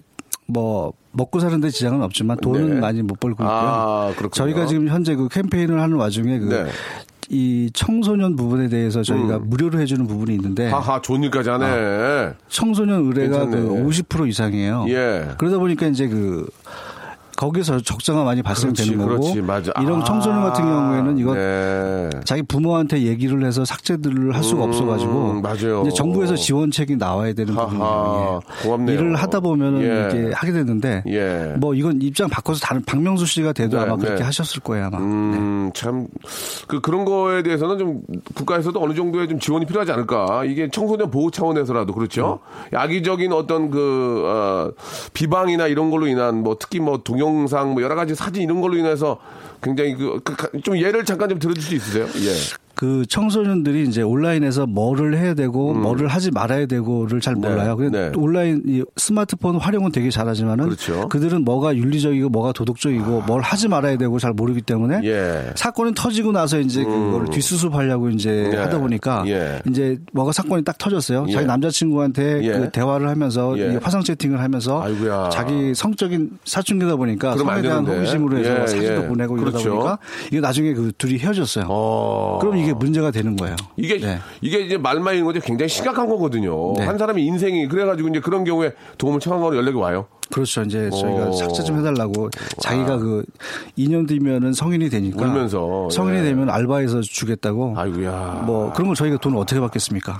뭐 0.47 0.93
먹고 1.13 1.39
사는데 1.39 1.69
지장은 1.69 2.01
없지만 2.03 2.37
돈은 2.37 2.75
네. 2.75 2.79
많이 2.81 3.01
못 3.01 3.19
벌고 3.19 3.43
있고요. 3.43 3.49
아. 3.49 4.13
저희가 4.31 4.65
지금 4.65 4.87
현재 4.89 5.15
그 5.15 5.27
캠페인을 5.29 5.79
하는 5.81 5.95
와중에 5.97 6.39
그 6.39 6.45
네. 6.49 6.65
이 7.29 7.69
청소년 7.73 8.35
부분에 8.35 8.67
대해서 8.67 9.03
저희가 9.03 9.39
무료로 9.39 9.79
해주는 9.79 10.05
부분이 10.05 10.35
있는데 10.35 10.67
음. 10.67 10.73
하하, 10.73 11.01
좋은 11.01 11.23
일까지 11.23 11.49
하네. 11.49 12.33
청소년 12.49 13.05
의뢰가. 13.05 13.45
그 13.45 13.69
50% 13.85 14.27
이상이에요. 14.27 14.85
예. 14.89 15.29
그러다 15.37 15.57
보니까 15.57 15.87
이제 15.87 16.09
그 16.09 16.45
거기서 17.35 17.81
적자가 17.81 18.23
많이 18.23 18.41
발생되는 18.41 18.97
그렇지, 18.97 19.07
거고 19.07 19.21
그렇지, 19.21 19.41
맞아. 19.41 19.71
이런 19.81 20.01
아, 20.01 20.03
청소년 20.03 20.41
같은 20.43 20.63
경우에는 20.63 21.17
이거 21.17 21.33
네. 21.33 22.09
자기 22.23 22.41
부모한테 22.43 23.03
얘기를 23.03 23.43
해서 23.45 23.65
삭제들을 23.65 24.35
할 24.35 24.43
수가 24.43 24.65
음, 24.65 24.69
없어가지고 24.69 25.41
맞아요. 25.41 25.81
이제 25.85 25.91
정부에서 25.95 26.35
지원책이 26.35 26.97
나와야 26.97 27.33
되는 27.33 27.55
부분이에요. 27.55 28.41
일을 28.87 29.15
하다 29.15 29.39
보면은 29.39 29.81
예. 29.81 29.85
이렇게 29.85 30.31
하게 30.33 30.51
되는데 30.51 31.03
예. 31.07 31.55
뭐 31.57 31.73
이건 31.73 32.01
입장 32.01 32.29
바꿔서 32.29 32.59
다른 32.59 32.83
박명수 32.83 33.25
씨가 33.25 33.53
돼도 33.53 33.77
네, 33.77 33.83
아마 33.83 33.95
그렇게 33.95 34.17
네. 34.17 34.23
하셨을 34.23 34.61
거예요 34.61 34.85
아마. 34.85 34.99
네. 34.99 35.05
음, 35.05 35.71
참, 35.73 36.07
그, 36.67 36.81
그런 36.81 37.05
거에 37.05 37.43
대해서는 37.43 37.77
좀 37.77 38.01
국가에서도 38.35 38.81
어느 38.81 38.93
정도의 38.93 39.27
좀 39.29 39.39
지원이 39.39 39.65
필요하지 39.65 39.91
않을까. 39.91 40.43
이게 40.45 40.69
청소년 40.69 41.09
보호 41.09 41.31
차원에서라도 41.31 41.93
그렇죠. 41.93 42.39
음. 42.71 42.77
악의적인 42.77 43.31
어떤 43.33 43.69
그, 43.71 44.23
어, 44.25 44.71
비방이나 45.13 45.67
이런 45.67 45.89
걸로 45.89 46.07
인한 46.07 46.43
뭐 46.43 46.57
특히 46.59 46.79
뭐 46.79 47.01
동영 47.03 47.20
상 47.47 47.73
뭐 47.73 47.81
여러 47.81 47.95
가지 47.95 48.15
사진 48.15 48.43
이런 48.43 48.61
걸로 48.61 48.75
인해서 48.77 49.17
굉장히 49.61 49.95
그, 49.95 50.19
그 50.23 50.61
좀 50.63 50.77
예를 50.77 51.05
잠깐 51.05 51.29
좀 51.29 51.39
들어줄 51.39 51.61
수 51.63 51.75
있으세요? 51.75 52.05
예. 52.05 52.61
그 52.73 53.05
청소년들이 53.07 53.83
이제 53.83 54.01
온라인에서 54.01 54.65
뭐를 54.65 55.15
해야 55.15 55.35
되고 55.35 55.71
뭐를 55.73 56.07
하지 56.07 56.31
말아야 56.31 56.65
되고를 56.65 57.21
잘 57.21 57.35
음. 57.35 57.41
네, 57.41 57.49
몰라요. 57.49 57.77
그래 57.77 57.89
네. 57.91 58.11
온라인 58.17 58.63
이 58.65 58.81
스마트폰 58.97 59.57
활용은 59.57 59.91
되게 59.91 60.09
잘하지만은 60.09 60.65
그렇죠. 60.65 61.07
들은 61.11 61.43
뭐가 61.43 61.75
윤리적이고 61.75 62.29
뭐가 62.29 62.53
도덕적이고 62.53 63.21
뭘 63.27 63.41
하지 63.41 63.67
말아야 63.67 63.97
되고 63.97 64.17
잘 64.17 64.31
모르기 64.33 64.61
때문에 64.63 65.01
예. 65.03 65.51
사건이 65.55 65.93
터지고 65.95 66.31
나서 66.31 66.59
이제 66.59 66.83
그거를 66.83 67.27
뒷수습하려고 67.29 68.09
이제 68.09 68.49
예. 68.51 68.57
하다 68.57 68.79
보니까 68.79 69.25
예. 69.27 69.59
이제 69.69 69.99
뭐가 70.13 70.31
사건이 70.31 70.63
딱 70.63 70.75
터졌어요. 70.79 71.25
예. 71.27 71.33
자기 71.33 71.45
남자친구한테 71.45 72.39
예. 72.43 72.51
그 72.53 72.69
대화를 72.71 73.09
하면서 73.09 73.55
예. 73.59 73.73
이 73.73 73.75
화상 73.75 74.01
채팅을 74.01 74.39
하면서 74.41 74.81
아이고야. 74.81 75.29
자기 75.31 75.75
성적인 75.75 76.31
사춘기다 76.45 76.95
보니까 76.95 77.37
성에 77.37 77.61
대한 77.61 77.83
되는데. 77.85 77.97
호기심으로 77.97 78.37
해서 78.39 78.53
예, 78.53 78.67
사진도 78.67 79.03
예. 79.03 79.07
보내고 79.07 79.37
이러다 79.51 79.59
그렇죠. 79.59 79.69
보니까 79.75 79.99
이게 80.27 80.39
나중에 80.39 80.73
그 80.73 80.91
둘이 80.97 81.17
헤어졌어요. 81.19 81.65
어. 81.69 82.39
그럼 82.41 82.57
이게 82.57 82.73
문제가 82.73 83.11
되는 83.11 83.35
거예요. 83.35 83.55
이게 83.77 83.99
네. 83.99 84.19
이게 84.41 84.59
이제 84.59 84.77
말만 84.77 85.13
있는 85.15 85.25
거지 85.25 85.39
굉장히 85.39 85.69
심각한 85.69 86.07
거거든요. 86.07 86.73
네. 86.77 86.85
한 86.85 86.97
사람의 86.97 87.23
인생이 87.23 87.67
그래가지고 87.67 88.09
이제 88.09 88.19
그런 88.19 88.43
경우에 88.43 88.73
도움을 88.97 89.19
청하거나 89.19 89.55
연락이 89.55 89.77
와요. 89.77 90.07
그렇죠. 90.31 90.61
이제 90.63 90.89
저희가 90.89 91.27
오. 91.27 91.31
삭제 91.33 91.63
좀 91.63 91.77
해달라고 91.79 92.29
자기가 92.59 92.97
그 92.97 93.23
2년 93.77 94.07
뒤면은 94.07 94.53
성인이 94.53 94.89
되니까 94.89 95.25
울면서, 95.25 95.89
성인이 95.89 96.19
예. 96.19 96.23
되면 96.23 96.49
알바해서 96.49 97.01
주겠다고 97.01 97.73
아이고야. 97.77 98.43
뭐 98.45 98.71
그런 98.71 98.87
걸 98.87 98.95
저희가 98.95 99.17
돈을 99.17 99.37
어떻게 99.37 99.59
받겠습니까? 99.59 100.17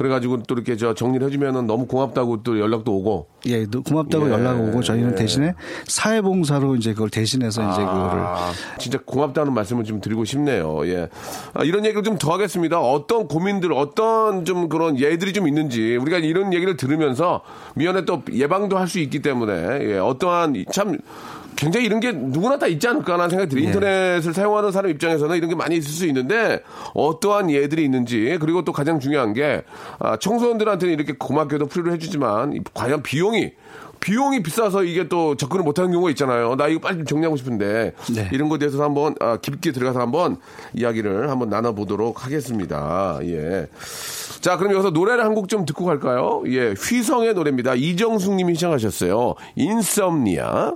그래가지고 0.00 0.44
또 0.44 0.54
이렇게 0.54 0.78
저 0.78 0.94
정리를 0.94 1.26
해주면은 1.26 1.66
너무 1.66 1.86
고맙다고 1.86 2.42
또 2.42 2.58
연락도 2.58 2.90
오고. 2.96 3.26
예, 3.46 3.66
너- 3.66 3.82
고맙다고 3.82 4.28
예, 4.28 4.32
연락 4.32 4.58
오고 4.58 4.82
저희는 4.82 5.12
예. 5.12 5.14
대신에 5.14 5.52
사회봉사로 5.86 6.76
이제 6.76 6.94
그걸 6.94 7.10
대신해서 7.10 7.60
이제 7.70 7.82
그거를 7.82 8.20
아, 8.22 8.50
진짜 8.78 8.98
고맙다는 9.04 9.52
말씀을 9.52 9.84
좀 9.84 10.00
드리고 10.00 10.24
싶네요. 10.24 10.86
예. 10.86 11.10
아, 11.52 11.64
이런 11.64 11.84
얘기를 11.84 12.02
좀 12.02 12.16
더 12.18 12.32
하겠습니다. 12.32 12.80
어떤 12.80 13.28
고민들, 13.28 13.72
어떤 13.74 14.46
좀 14.46 14.68
그런 14.70 14.98
예들이 14.98 15.34
좀 15.34 15.46
있는지 15.46 15.96
우리가 15.96 16.16
이런 16.18 16.54
얘기를 16.54 16.76
들으면서 16.78 17.42
미연에 17.74 18.04
또 18.06 18.22
예방도 18.32 18.78
할 18.78 18.88
수 18.88 18.98
있기 19.00 19.20
때문에 19.20 19.52
예, 19.82 19.98
어떠한 19.98 20.64
참 20.72 20.96
굉장히 21.60 21.84
이런 21.86 22.00
게 22.00 22.10
누구나 22.12 22.58
다 22.58 22.66
있지 22.66 22.88
않을까라는 22.88 23.28
생각이 23.28 23.50
들어요. 23.50 23.64
예. 23.64 23.66
인터넷을 23.68 24.32
사용하는 24.32 24.72
사람 24.72 24.90
입장에서는 24.90 25.36
이런 25.36 25.50
게 25.50 25.54
많이 25.54 25.76
있을 25.76 25.90
수 25.90 26.06
있는데 26.06 26.62
어떠한 26.94 27.50
예들이 27.50 27.84
있는지 27.84 28.38
그리고 28.40 28.64
또 28.64 28.72
가장 28.72 28.98
중요한 28.98 29.34
게 29.34 29.62
아, 29.98 30.16
청소년들한테는 30.16 30.94
이렇게 30.94 31.12
고맙게도 31.18 31.66
프리로 31.66 31.92
해주지만 31.92 32.54
이- 32.54 32.60
과연 32.72 33.02
비용이 33.02 33.52
비용이 34.00 34.42
비싸서 34.42 34.84
이게 34.84 35.08
또 35.08 35.36
접근을 35.36 35.62
못하는 35.62 35.90
경우가 35.92 36.08
있잖아요. 36.12 36.54
나 36.56 36.68
이거 36.68 36.80
빨리 36.80 36.96
좀 36.96 37.04
정리하고 37.04 37.36
싶은데 37.36 37.92
네. 38.14 38.30
이런 38.32 38.48
거에 38.48 38.58
대해서 38.58 38.82
한번 38.82 39.14
아, 39.20 39.36
깊게 39.36 39.72
들어가서 39.72 40.00
한번 40.00 40.38
이야기를 40.72 41.28
한번 41.28 41.50
나눠보도록 41.50 42.24
하겠습니다. 42.24 43.18
예. 43.24 43.66
자, 44.40 44.56
그럼 44.56 44.72
여기서 44.72 44.88
노래를 44.90 45.22
한 45.22 45.34
곡 45.34 45.48
좀 45.48 45.66
듣고 45.66 45.84
갈까요? 45.84 46.42
예, 46.46 46.70
휘성의 46.72 47.34
노래입니다. 47.34 47.74
이정숙 47.74 48.32
님이 48.36 48.54
시청하셨어요. 48.54 49.34
인썸니아. 49.56 50.72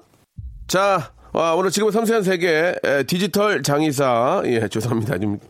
자, 0.67 1.13
아, 1.37 1.53
오늘 1.53 1.71
지금 1.71 1.91
섬세한 1.91 2.23
세계 2.23 2.77
에, 2.85 3.03
디지털 3.03 3.63
장의사 3.63 4.43
예 4.47 4.69
죄송합니다. 4.69 5.19
좀 5.19 5.41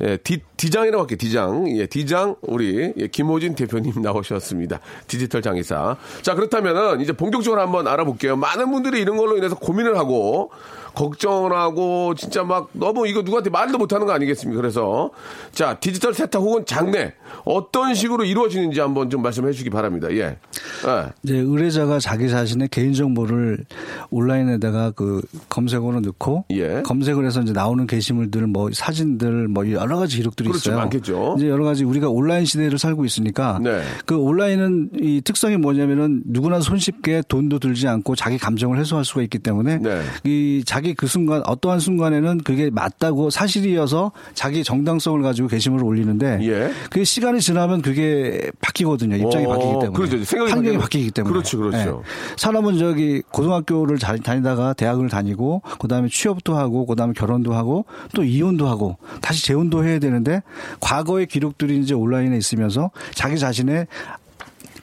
예, 0.00 0.16
디, 0.18 0.40
디장이라고 0.56 1.02
할게요 1.02 1.18
디장. 1.20 1.66
예 1.76 1.86
디장 1.86 2.36
우리 2.42 2.92
예, 2.96 3.08
김호진 3.08 3.56
대표님 3.56 4.00
나오셨습니다. 4.00 4.78
디지털 5.08 5.42
장의사. 5.42 5.96
자 6.22 6.34
그렇다면은 6.36 7.00
이제 7.00 7.12
본격적으로 7.12 7.60
한번 7.60 7.88
알아볼게요. 7.88 8.36
많은 8.36 8.70
분들이 8.70 9.00
이런 9.00 9.16
걸로 9.16 9.36
인해서 9.36 9.56
고민을 9.56 9.98
하고 9.98 10.52
걱정을 10.94 11.52
하고 11.52 12.14
진짜 12.14 12.44
막 12.44 12.68
너무 12.72 13.06
이거 13.06 13.22
누구한테 13.22 13.50
말도 13.50 13.78
못하는 13.78 14.06
거 14.06 14.12
아니겠습니까 14.12 14.60
그래서 14.60 15.10
자 15.52 15.74
디지털 15.80 16.14
세탁 16.14 16.40
혹은 16.42 16.64
장례 16.66 17.14
어떤 17.44 17.94
식으로 17.94 18.24
이루어지는지 18.24 18.80
한번 18.80 19.10
좀 19.10 19.22
말씀해 19.22 19.52
주시기 19.52 19.70
바랍니다 19.70 20.08
예 20.12 20.24
예. 20.24 21.12
이제 21.22 21.36
의뢰자가 21.36 21.98
자기 21.98 22.28
자신의 22.28 22.68
개인 22.68 22.92
정보를 22.92 23.64
온라인에다가 24.10 24.92
그 24.92 25.22
검색어로 25.48 26.00
넣고 26.00 26.44
예. 26.50 26.82
검색을 26.82 27.26
해서 27.26 27.40
이제 27.40 27.52
나오는 27.52 27.86
게시물들 27.86 28.46
뭐 28.46 28.70
사진들 28.72 29.48
뭐 29.48 29.70
여러 29.70 29.98
가지 29.98 30.16
기록들이 30.16 30.48
그렇죠. 30.48 30.70
있어요. 30.70 30.80
많겠죠. 30.80 31.34
이제 31.38 31.48
여러 31.48 31.64
가지 31.64 31.84
우리가 31.84 32.08
온라인 32.08 32.44
시대를 32.44 32.78
살고 32.78 33.04
있으니까 33.04 33.58
네. 33.62 33.82
그 34.06 34.16
온라인은 34.16 34.90
이 35.00 35.20
특성이 35.22 35.56
뭐냐면은 35.56 36.22
누구나 36.26 36.60
손쉽게 36.60 37.22
돈도 37.28 37.58
들지 37.58 37.88
않고 37.88 38.14
자기 38.16 38.38
감정을 38.38 38.78
해소할 38.78 39.04
수가 39.04 39.22
있기 39.22 39.38
때문에 39.38 39.78
네. 39.78 40.02
이 40.24 40.62
자기 40.66 40.83
그 40.92 41.06
순간 41.06 41.42
어떠한 41.46 41.80
순간에는 41.80 42.38
그게 42.38 42.68
맞다고 42.70 43.30
사실이어서 43.30 44.12
자기 44.34 44.62
정당성을 44.62 45.22
가지고 45.22 45.48
게시물을 45.48 45.84
올리는데 45.84 46.40
예. 46.42 46.70
그 46.90 47.04
시간이 47.04 47.40
지나면 47.40 47.80
그게 47.80 48.50
바뀌거든요. 48.60 49.16
입장이 49.16 49.46
어, 49.46 49.48
바뀌기 49.48 49.72
때문에. 49.80 49.92
그렇죠. 49.92 50.24
생각이 50.24 50.52
환경이 50.52 50.78
바뀌기 50.78 51.10
때문에. 51.12 51.32
그렇죠, 51.32 51.58
그렇죠. 51.58 52.02
예. 52.04 52.36
사람은 52.36 52.76
저기 52.78 53.22
고등학교를 53.30 53.98
잘 53.98 54.18
다니다가 54.18 54.74
대학을 54.74 55.08
다니고 55.08 55.62
그다음에 55.78 56.08
취업도 56.10 56.56
하고 56.56 56.84
그다음에 56.84 57.14
결혼도 57.14 57.54
하고 57.54 57.86
또 58.14 58.22
이혼도 58.24 58.66
하고 58.66 58.98
다시 59.20 59.44
재혼도 59.46 59.84
해야 59.84 59.98
되는데 59.98 60.42
과거의 60.80 61.26
기록들이 61.26 61.78
이제 61.78 61.94
온라인에 61.94 62.36
있으면서 62.36 62.90
자기 63.14 63.38
자신의 63.38 63.86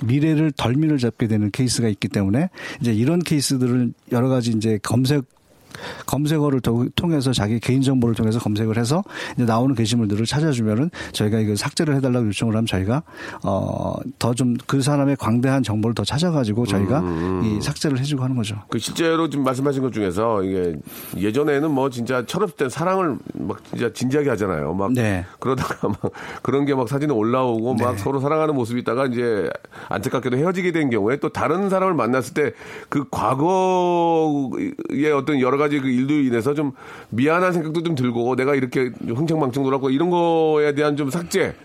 미래를 0.04 0.52
덜미를 0.52 0.98
잡게 0.98 1.28
되는 1.28 1.52
케이스가 1.52 1.88
있기 1.88 2.08
때문에 2.08 2.50
이제 2.82 2.94
이런 2.94 3.20
케이스들을 3.20 3.94
여러 4.12 4.30
가지 4.30 4.52
이제 4.52 4.80
검색 4.82 5.24
검색어를 6.06 6.62
더- 6.62 6.86
통해서 6.96 7.32
자기 7.34 7.60
개인 7.60 7.82
정보를 7.82 8.16
통해서 8.16 8.40
검색을 8.40 8.78
해서 8.78 9.04
이제 9.36 9.46
나오는 9.46 9.74
게시물들을 9.76 10.26
찾아주면은 10.26 10.90
저희가 11.14 11.40
이거 11.40 11.56
삭제를 11.56 11.96
해달라고 11.96 12.28
요청을 12.28 12.56
하면 12.56 12.66
저희가 12.66 13.04
어 13.44 13.96
더 14.20 14.34
좀 14.34 14.56
그 14.68 14.82
사람의 14.82 15.16
광대한 15.18 15.64
정보를 15.64 15.96
더 15.96 16.04
찾아가지고 16.04 16.66
저희가 16.66 17.00
음, 17.00 17.42
이 17.44 17.62
삭제를 17.62 18.00
해주고 18.00 18.24
하는 18.24 18.36
거죠. 18.36 18.56
그 18.70 18.80
실제로 18.80 19.30
지금 19.30 19.44
말씀하신 19.46 19.82
것 19.82 19.92
중에서 19.94 20.44
이게 20.44 20.76
예전에는 21.18 21.72
뭐 21.72 21.90
진짜 21.90 22.26
철없을 22.26 22.56
땐 22.58 22.70
사랑을 22.70 23.18
막 23.34 23.64
진짜 23.66 23.92
진지하게 23.94 24.30
하잖아요. 24.32 24.74
막 24.74 24.94
네. 24.94 25.26
그러다가 25.40 25.88
막 25.90 26.00
그런 26.42 26.66
게 26.66 26.74
막 26.74 26.88
사진에 26.88 27.14
올라오고 27.14 27.76
막 27.76 28.00
서로 28.00 28.20
사랑하는 28.20 28.56
모습이 28.56 28.82
있다가 28.82 29.06
이제 29.08 29.50
안타깝게도 29.90 30.38
헤어지게 30.38 30.72
된 30.72 30.90
경우에 30.90 31.18
또 31.20 31.30
다른 31.30 31.70
사람을 31.70 31.94
만났을 31.94 32.34
때 32.34 32.52
그 32.90 33.06
과거의 33.10 35.12
어떤 35.16 35.40
여러 35.40 35.58
가지 35.62 35.80
그 35.80 35.88
일도 35.88 36.14
인해서 36.14 36.54
좀 36.54 36.72
미안한 37.10 37.54
생각도 37.54 37.84
좀 37.84 37.96
들고 37.96 38.36
내가 38.36 38.56
이렇게 38.56 38.92
흥청망청 39.08 39.64
놀았고 39.64 39.90
이런 39.90 40.10
거에 40.10 40.74
대한 40.74 40.98
좀 40.98 41.10
삭제 41.10 41.56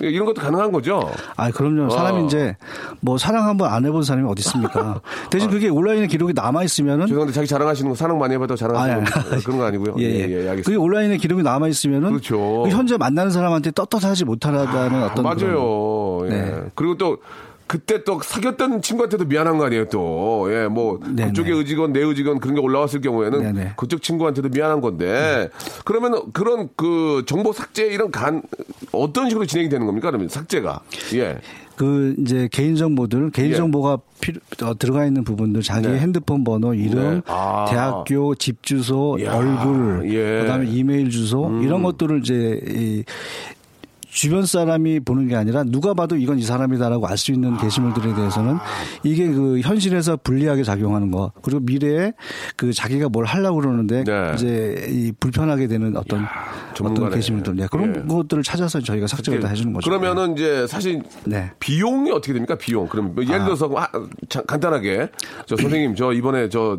이런 0.00 0.26
것도 0.26 0.40
가능한 0.40 0.72
거죠. 0.72 1.10
아, 1.36 1.50
그럼요. 1.50 1.90
사람이 1.90 2.22
어. 2.22 2.26
이제 2.26 2.56
뭐 3.00 3.16
사랑 3.18 3.46
한번 3.46 3.72
안 3.72 3.84
해본 3.84 4.02
사람이 4.02 4.28
어디 4.28 4.40
있습니까? 4.40 5.00
대신 5.30 5.50
그게 5.50 5.68
온라인에 5.68 6.06
기록이 6.06 6.32
남아 6.34 6.64
있으면은 6.64 7.06
죄송한데 7.06 7.32
자기 7.32 7.46
자랑하시는 7.46 7.90
거 7.90 7.94
사랑 7.94 8.18
많이 8.18 8.34
해봤다고 8.34 8.56
자랑하시는 8.56 9.00
아, 9.00 9.04
거 9.04 9.42
그런 9.42 9.58
거 9.58 9.64
아니고요. 9.64 9.94
예, 9.98 10.04
예. 10.04 10.24
알겠습니다. 10.24 10.62
그게 10.62 10.76
온라인에 10.76 11.16
기록이 11.16 11.42
남아 11.42 11.68
있으면은 11.68 12.10
그렇죠. 12.10 12.62
그 12.64 12.70
현재 12.70 12.96
만나는 12.96 13.30
사람한테 13.30 13.70
떳떳하지 13.70 14.24
못하다는 14.24 15.02
어떤 15.04 15.24
맞아요. 15.24 16.26
예. 16.26 16.30
네. 16.30 16.62
그리고 16.74 16.96
또 16.96 17.18
그때 17.66 18.04
또 18.04 18.20
사귀었던 18.22 18.82
친구한테도 18.82 19.24
미안한 19.24 19.58
거 19.58 19.66
아니에요, 19.66 19.88
또. 19.88 20.48
예, 20.50 20.68
뭐, 20.68 21.00
네네. 21.04 21.28
그쪽의 21.28 21.52
의지건 21.52 21.92
내 21.92 22.00
의지건 22.00 22.38
그런 22.40 22.54
게 22.54 22.60
올라왔을 22.60 23.00
경우에는 23.00 23.40
네네. 23.40 23.72
그쪽 23.76 24.02
친구한테도 24.02 24.50
미안한 24.50 24.80
건데, 24.80 25.50
그러면 25.84 26.32
그런 26.32 26.68
그 26.76 27.24
정보 27.26 27.52
삭제 27.52 27.86
이런 27.86 28.10
간, 28.10 28.42
어떤 28.92 29.28
식으로 29.28 29.46
진행이 29.46 29.68
되는 29.68 29.86
겁니까, 29.86 30.10
그러면 30.10 30.28
삭제가? 30.28 30.82
예. 31.14 31.38
그 31.76 32.14
이제 32.18 32.48
개인 32.50 32.74
정보들 32.74 33.30
개인 33.32 33.50
예. 33.50 33.54
정보가 33.54 33.98
필요, 34.20 34.40
어, 34.62 34.78
들어가 34.78 35.04
있는 35.04 35.24
부분들 35.24 35.60
자기 35.62 35.88
네. 35.88 35.98
핸드폰 35.98 36.42
번호 36.42 36.72
이름 36.72 37.16
네. 37.16 37.22
아. 37.26 37.66
대학교 37.68 38.34
집 38.34 38.62
주소 38.62 39.18
이야. 39.20 39.34
얼굴 39.34 40.10
예. 40.10 40.38
음. 40.38 40.42
그다음에 40.42 40.66
이메일 40.70 41.10
주소 41.10 41.60
이런 41.62 41.82
것들을 41.82 42.20
이제 42.20 42.60
이 42.66 43.04
주변 44.16 44.46
사람이 44.46 45.00
보는 45.00 45.28
게 45.28 45.36
아니라 45.36 45.62
누가 45.62 45.92
봐도 45.92 46.16
이건 46.16 46.38
이 46.38 46.42
사람이다라고 46.42 47.06
알 47.06 47.16
수 47.18 47.32
있는 47.32 47.56
게시물들에 47.56 48.14
대해서는 48.14 48.56
이게 49.02 49.26
그 49.28 49.60
현실에서 49.60 50.16
불리하게 50.16 50.64
작용하는 50.64 51.10
거 51.10 51.32
그리고 51.42 51.60
미래에 51.60 52.12
그 52.56 52.72
자기가 52.74 53.08
뭘 53.08 53.24
하려고 53.24 53.60
그러는데 53.60 54.04
네. 54.04 54.32
이제 54.34 54.86
이 54.90 55.12
불편하게 55.18 55.66
되는 55.66 55.96
어떤 55.96 56.26
전문가네. 56.74 57.06
어떤 57.06 57.18
게시물들 57.18 57.56
네, 57.56 57.66
그런 57.70 57.96
예. 57.96 58.00
것들을 58.06 58.42
찾아서 58.42 58.80
저희가 58.80 59.06
삭제를 59.06 59.40
다 59.40 59.48
해주는 59.48 59.72
거죠. 59.72 59.88
그러면은 59.88 60.34
이제 60.34 60.66
사실 60.66 61.02
네. 61.24 61.50
비용이 61.58 62.10
어떻게 62.10 62.32
됩니까? 62.34 62.54
비용. 62.56 62.86
그럼 62.86 63.14
뭐 63.14 63.24
아. 63.24 63.26
예를 63.26 63.44
들어서 63.44 63.70
아, 63.76 63.88
자, 64.28 64.42
간단하게 64.42 65.08
저 65.46 65.56
선생님 65.56 65.94
저 65.94 66.12
이번에 66.12 66.48
저 66.50 66.78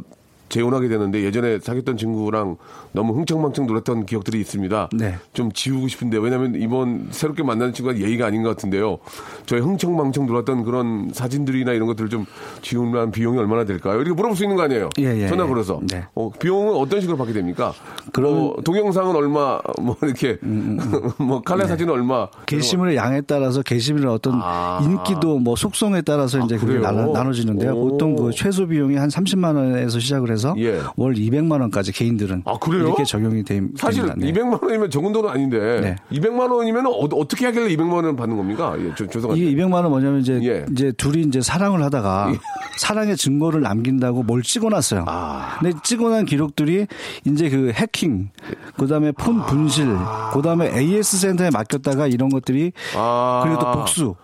재혼하게 0.49 0.87
되는데 0.87 1.23
예전에 1.23 1.59
사귀었던 1.59 1.97
친구랑 1.97 2.57
너무 2.93 3.13
흥청망청 3.13 3.67
놀았던 3.67 4.05
기억들이 4.05 4.39
있습니다. 4.39 4.89
네. 4.93 5.15
좀 5.33 5.51
지우고 5.51 5.87
싶은데 5.87 6.17
왜냐하면 6.17 6.55
이번 6.55 7.07
새롭게 7.11 7.43
만나는 7.43 7.73
친구가 7.73 7.97
예의가 7.99 8.27
아닌 8.27 8.43
것 8.43 8.49
같은데요. 8.49 8.97
저희 9.45 9.59
흥청망청 9.61 10.25
놀았던 10.25 10.63
그런 10.63 11.09
사진들이나 11.13 11.73
이런 11.73 11.87
것들을 11.87 12.09
좀 12.09 12.25
지우는 12.61 13.11
비용이 13.11 13.37
얼마나 13.37 13.65
될까요? 13.65 13.95
이렇게 13.97 14.13
물어볼 14.13 14.35
수 14.37 14.43
있는 14.43 14.55
거 14.55 14.63
아니에요? 14.63 14.89
예, 14.99 15.23
예, 15.23 15.27
전화 15.27 15.43
예. 15.43 15.47
걸어서. 15.47 15.81
네. 15.91 16.05
어, 16.15 16.31
비용은 16.31 16.73
어떤 16.75 17.01
식으로 17.01 17.17
받게 17.17 17.33
됩니까? 17.33 17.73
그럼- 18.13 18.33
음, 18.33 18.37
뭐 18.37 18.55
동영상은 18.63 19.15
얼마, 19.15 19.59
뭐 19.81 19.95
이렇게 20.01 20.37
뭐 21.19 21.41
칼라 21.41 21.63
네. 21.63 21.69
사진은 21.69 21.93
얼마. 21.93 22.27
게시물의 22.45 22.95
양에 22.95 23.21
따라서 23.21 23.61
게시물의 23.61 24.07
어떤 24.11 24.39
아. 24.41 24.79
인기도 24.81 25.39
뭐 25.39 25.55
속성에 25.55 26.01
따라서 26.01 26.39
이제 26.39 26.55
그게 26.55 26.67
그래요? 26.73 26.81
나눠, 26.83 27.11
나눠지는데요. 27.13 27.73
오. 27.73 27.89
보통 27.89 28.15
그 28.15 28.31
최소 28.33 28.65
비용이 28.67 28.95
한 28.95 29.09
30만 29.09 29.55
원에서 29.55 29.99
시작을 29.99 30.31
해서 30.31 30.36
예. 30.57 30.79
월 30.95 31.13
200만 31.13 31.61
원까지 31.61 31.91
개인들은 31.91 32.43
아? 32.45 32.57
이렇게 32.67 33.03
적용이 33.03 33.43
돼, 33.43 33.61
사실 33.75 34.05
됩니다. 34.05 34.15
네. 34.17 34.31
200만 34.31 34.63
원이면 34.63 34.89
적은 34.89 35.11
돈은 35.13 35.29
아닌데 35.29 35.81
네. 35.81 35.95
200만 36.17 36.51
원이면 36.51 36.85
어, 36.87 37.07
떻게 37.27 37.45
하길래 37.45 37.75
200만 37.75 37.93
원을 37.93 38.15
받는 38.15 38.37
겁니까? 38.37 38.75
예, 38.79 38.91
저, 38.97 39.07
죄송한데. 39.07 39.41
이게 39.41 39.55
200만 39.55 39.73
원 39.73 39.89
뭐냐면 39.89 40.21
이제 40.21 40.39
예. 40.43 40.65
이제 40.71 40.91
둘이 40.91 41.21
이제 41.21 41.41
사랑을 41.41 41.83
하다가 41.83 42.33
사랑의 42.77 43.17
증거를 43.17 43.61
남긴다고 43.61 44.23
뭘 44.23 44.43
찍어놨어요. 44.43 45.05
아. 45.07 45.57
근데 45.59 45.77
찍어놓은 45.83 46.25
기록들이 46.25 46.87
이제 47.25 47.49
그 47.49 47.71
해킹, 47.73 48.29
그다음에 48.77 49.11
폰 49.11 49.45
분실, 49.45 49.87
그다음에 50.33 50.77
AS 50.77 51.17
센터에 51.17 51.49
맡겼다가 51.49 52.07
이런 52.07 52.29
것들이 52.29 52.71
아. 52.95 53.41
그리고 53.43 53.59
또 53.59 53.71
복수. 53.71 54.15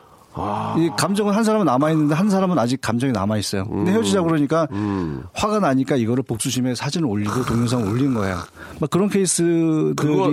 이 0.78 0.89
감정은 0.98 1.34
한 1.34 1.43
사람은 1.43 1.65
남아 1.65 1.91
있는데 1.91 2.15
한 2.15 2.30
사람은 2.30 2.58
아직 2.58 2.82
감정이 2.82 3.13
남아 3.13 3.38
있어요. 3.38 3.65
근데 3.65 3.91
음. 3.91 3.96
헤어지자 3.96 4.22
그러니까 4.24 4.67
화가 5.34 5.60
나니까 5.60 5.96
이거를 5.96 6.24
복수심에 6.24 6.76
사진을 6.76 7.08
올리고 7.08 7.43
동영상 7.46 7.82
을 7.84 7.89
올린 7.89 8.13
거예요. 8.13 8.38
막 8.80 8.89
그런 8.89 9.10
케이스들이 9.10 9.93
그거- 9.96 10.32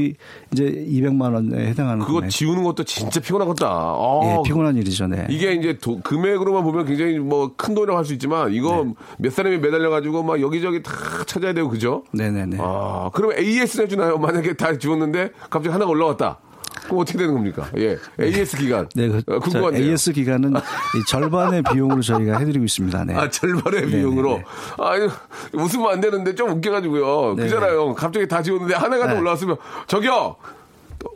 이제 0.53 0.65
200만 0.89 1.35
원에 1.35 1.67
해당하는 1.69 2.01
그거 2.05 2.15
금액. 2.21 2.31
지우는 2.31 2.63
것도 2.65 2.85
진짜 2.85 3.21
피곤하겠다. 3.21 3.67
아, 3.69 4.21
예, 4.25 4.43
피곤한 4.47 4.77
일이죠. 4.77 5.07
네. 5.07 5.27
이게 5.29 5.53
이제 5.53 5.77
도- 5.79 6.01
금액으로만 6.03 6.63
보면 6.65 6.87
굉장히 6.87 7.19
뭐 7.19 7.51
큰 7.57 7.75
돈이라고 7.75 7.99
할 7.99 8.05
수 8.05 8.13
있지만 8.15 8.53
이거 8.53 8.85
네. 8.87 8.95
몇 9.19 9.33
사람이 9.33 9.59
매달려가지고 9.59 10.23
막 10.23 10.41
여기저기 10.41 10.83
다 10.83 10.93
찾아야 11.27 11.53
되고 11.53 11.69
그죠? 11.69 12.05
네네네. 12.13 12.57
아, 12.61 13.11
그러면 13.13 13.39
AS 13.39 13.83
해주나요? 13.83 14.19
만약에 14.19 14.55
다 14.55 14.77
지웠는데 14.79 15.31
갑자기 15.51 15.69
하나가 15.69 15.91
올라왔다. 15.91 16.39
그럼 16.85 16.99
어떻게 17.01 17.19
되는 17.19 17.35
겁니까? 17.35 17.69
예. 17.77 17.99
AS 18.21 18.57
기간. 18.57 18.89
네, 18.95 19.09
그, 19.09 19.23
어, 19.27 19.39
궁금한데요. 19.39 19.91
AS 19.91 20.13
기간은 20.13 20.55
이 20.97 21.05
절반의 21.09 21.63
비용으로 21.63 22.03
저희가 22.03 22.39
해드리고 22.39 22.65
있습니다. 22.65 23.05
네. 23.05 23.15
아, 23.15 23.29
절반의 23.31 23.87
비용으로. 23.87 24.39
네. 24.39 24.45
아, 24.79 24.97
이거 24.97 25.11
웃으면 25.53 25.93
안 25.93 26.01
되는데 26.01 26.35
좀 26.35 26.51
웃겨가지고요. 26.51 27.35
네. 27.37 27.45
그잖아요. 27.45 27.95
갑자기 27.95 28.27
다 28.27 28.43
지웠는데 28.43 28.75
하나가 28.75 29.07
더 29.07 29.15
네. 29.15 29.21
올라왔으면, 29.21 29.57
저기요! 29.87 30.37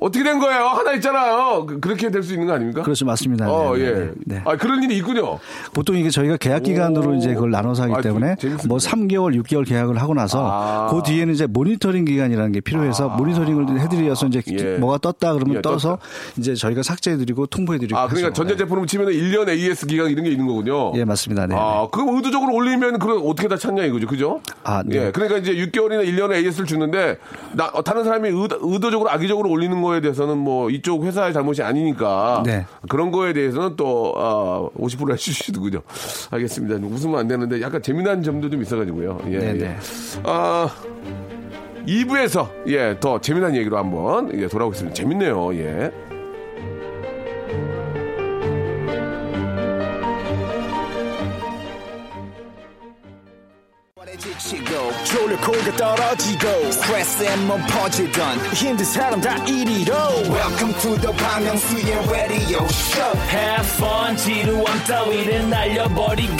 어떻게 0.00 0.24
된 0.24 0.38
거예요? 0.38 0.64
하나 0.66 0.92
있잖아요. 0.94 1.66
그- 1.66 1.80
그렇게 1.80 2.10
될 2.10 2.22
수 2.22 2.32
있는 2.32 2.46
거 2.46 2.54
아닙니까? 2.54 2.82
그렇죠, 2.82 3.04
맞습니다. 3.04 3.50
어, 3.50 3.76
네, 3.76 3.82
예. 3.84 3.90
네, 3.92 4.10
네. 4.26 4.42
아, 4.44 4.56
그런 4.56 4.82
일이 4.82 4.96
있군요. 4.96 5.38
보통 5.74 5.96
이게 5.96 6.08
저희가 6.10 6.36
계약 6.38 6.62
기간으로 6.62 7.10
오. 7.10 7.14
이제 7.14 7.34
그걸 7.34 7.50
나눠서 7.50 7.82
하기 7.84 7.94
아, 7.96 8.00
때문에 8.00 8.36
재밌습니다. 8.36 8.68
뭐 8.68 8.78
3개월, 8.78 9.40
6개월 9.42 9.66
계약을 9.68 10.00
하고 10.00 10.14
나서 10.14 10.46
아. 10.50 10.88
그 10.90 11.02
뒤에는 11.04 11.34
이제 11.34 11.46
모니터링 11.46 12.04
기간이라는 12.06 12.52
게 12.52 12.60
필요해서 12.60 13.08
모니터링을 13.10 13.80
해드려서 13.80 14.26
이제 14.28 14.42
예. 14.58 14.76
뭐가 14.78 14.98
떴다 14.98 15.34
그러면 15.34 15.56
예, 15.56 15.62
떴어 15.62 15.76
떴다. 15.78 15.98
이제 16.38 16.54
저희가 16.54 16.82
삭제해드리고 16.82 17.46
통보해드리고 17.46 17.98
아, 17.98 18.06
그러니까 18.06 18.28
하죠. 18.28 18.34
전자제품으로 18.34 18.86
치면 18.86 19.08
1년 19.08 19.48
AS 19.48 19.86
기간 19.86 20.08
이런 20.10 20.24
게 20.24 20.30
있는 20.30 20.46
거군요. 20.46 20.92
네. 20.94 21.00
예, 21.00 21.04
맞습니다. 21.04 21.46
네. 21.46 21.54
아, 21.58 21.86
그럼 21.90 22.14
의도적으로 22.16 22.54
올리면 22.54 22.98
그럼 22.98 23.22
어떻게 23.26 23.48
다 23.48 23.56
찾냐 23.56 23.84
이거죠. 23.84 24.06
그죠? 24.06 24.40
아, 24.62 24.82
네. 24.84 25.06
예. 25.06 25.10
그러니까 25.12 25.38
이제 25.38 25.52
6개월이나 25.54 26.06
1년에 26.06 26.34
AS를 26.36 26.66
주는데 26.66 27.18
나, 27.52 27.66
어, 27.74 27.82
다른 27.82 28.04
사람이 28.04 28.28
의도, 28.30 28.58
의도적으로 28.60 29.10
악의적으로 29.10 29.50
올리는 29.50 29.73
거에 29.82 30.00
대해서는 30.00 30.38
뭐 30.38 30.70
이쪽 30.70 31.04
회사의 31.04 31.32
잘못이 31.32 31.62
아니니까 31.62 32.42
네. 32.44 32.66
그런 32.88 33.10
거에 33.10 33.32
대해서는 33.32 33.76
또 33.76 34.14
아, 34.16 34.68
50% 34.78 35.12
해주시더군요. 35.14 35.82
알겠습니다. 36.30 36.86
웃으면 36.86 37.18
안 37.20 37.28
되는데 37.28 37.60
약간 37.60 37.82
재미난 37.82 38.22
점도 38.22 38.50
좀 38.50 38.62
있어가지고요. 38.62 39.20
예, 39.28 39.38
네, 39.38 39.46
예. 39.48 39.52
네. 39.52 39.76
아, 40.24 40.68
2부에서 41.86 42.48
예, 42.68 42.96
더 42.98 43.20
재미난 43.20 43.54
얘기로 43.56 43.76
한번 43.76 44.30
예, 44.40 44.48
돌아오겠습니다. 44.48 44.94
재밌네요. 44.94 45.54
예. 45.56 45.90
수도꼭지가 54.44 55.76
떨어지고. 55.76 56.48
퍼지던 57.66 58.38
welcome 60.30 60.74
to 60.80 61.00
the 61.00 61.12
Bang 61.16 61.46
Myung-soo's 61.46 62.10
radio 62.10 62.66
show. 62.68 63.16
Have 63.30 63.66
fun 63.78 64.16
지루함 64.16 64.84
따위를 64.84 65.48
날려버리고. 65.48 66.34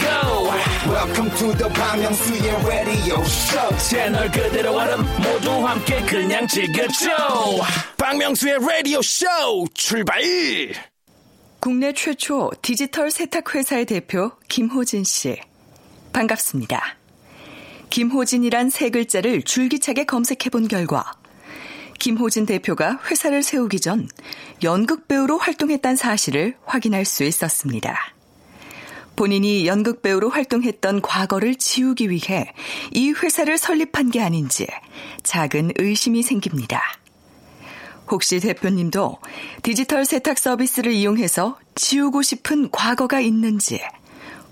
Welcome 0.85 1.31
to 1.37 1.57
the 1.57 1.73
Bang 1.73 2.05
Myung-soo's 2.05 2.65
radio 2.67 3.21
show. 3.23 3.77
채널 3.89 4.29
그대로 4.29 4.75
얼음 4.77 5.03
모두 5.17 5.65
함께 5.65 5.99
그냥 6.01 6.45
즐겨줘. 6.47 7.09
박명수의 7.97 8.59
라디오 8.59 9.01
쇼 9.01 9.25
출발! 9.73 10.21
국내 11.59 11.91
최초 11.93 12.51
디지털 12.61 13.09
세탁 13.09 13.55
회사의 13.55 13.85
대표 13.85 14.31
김호진 14.47 15.03
씨. 15.03 15.39
반갑습니다. 16.13 16.97
김호진이란 17.95 18.71
세 18.71 18.89
글자를 18.89 19.41
줄기차게 19.41 20.03
검색해 20.03 20.49
본 20.51 20.67
결과 20.67 21.13
김호진 21.97 22.45
대표가 22.45 22.99
회사를 23.09 23.41
세우기 23.41 23.79
전 23.79 24.09
연극 24.63 25.07
배우로 25.07 25.37
활동했다는 25.37 25.95
사실을 25.95 26.57
확인할 26.65 27.05
수 27.05 27.23
있었습니다. 27.23 27.97
본인이 29.15 29.65
연극 29.65 30.01
배우로 30.01 30.29
활동했던 30.29 31.03
과거를 31.03 31.55
지우기 31.55 32.09
위해 32.09 32.51
이 32.91 33.11
회사를 33.11 33.57
설립한 33.57 34.11
게 34.11 34.21
아닌지 34.21 34.67
작은 35.23 35.71
의심이 35.77 36.21
생깁니다. 36.21 36.81
혹시 38.11 38.41
대표님도 38.41 39.19
디지털 39.63 40.03
세탁 40.03 40.37
서비스를 40.37 40.91
이용해서 40.91 41.57
지우고 41.75 42.23
싶은 42.23 42.71
과거가 42.71 43.21
있는지 43.21 43.79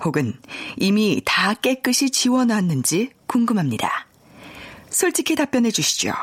혹은 0.06 0.34
이미 0.78 1.22
다 1.26 1.54
깨끗이 1.54 2.10
지워놨는지 2.10 3.12
궁금합니다. 3.28 4.08
솔직히 4.90 5.36
답변해 5.36 5.72
주시죠. 5.72 6.14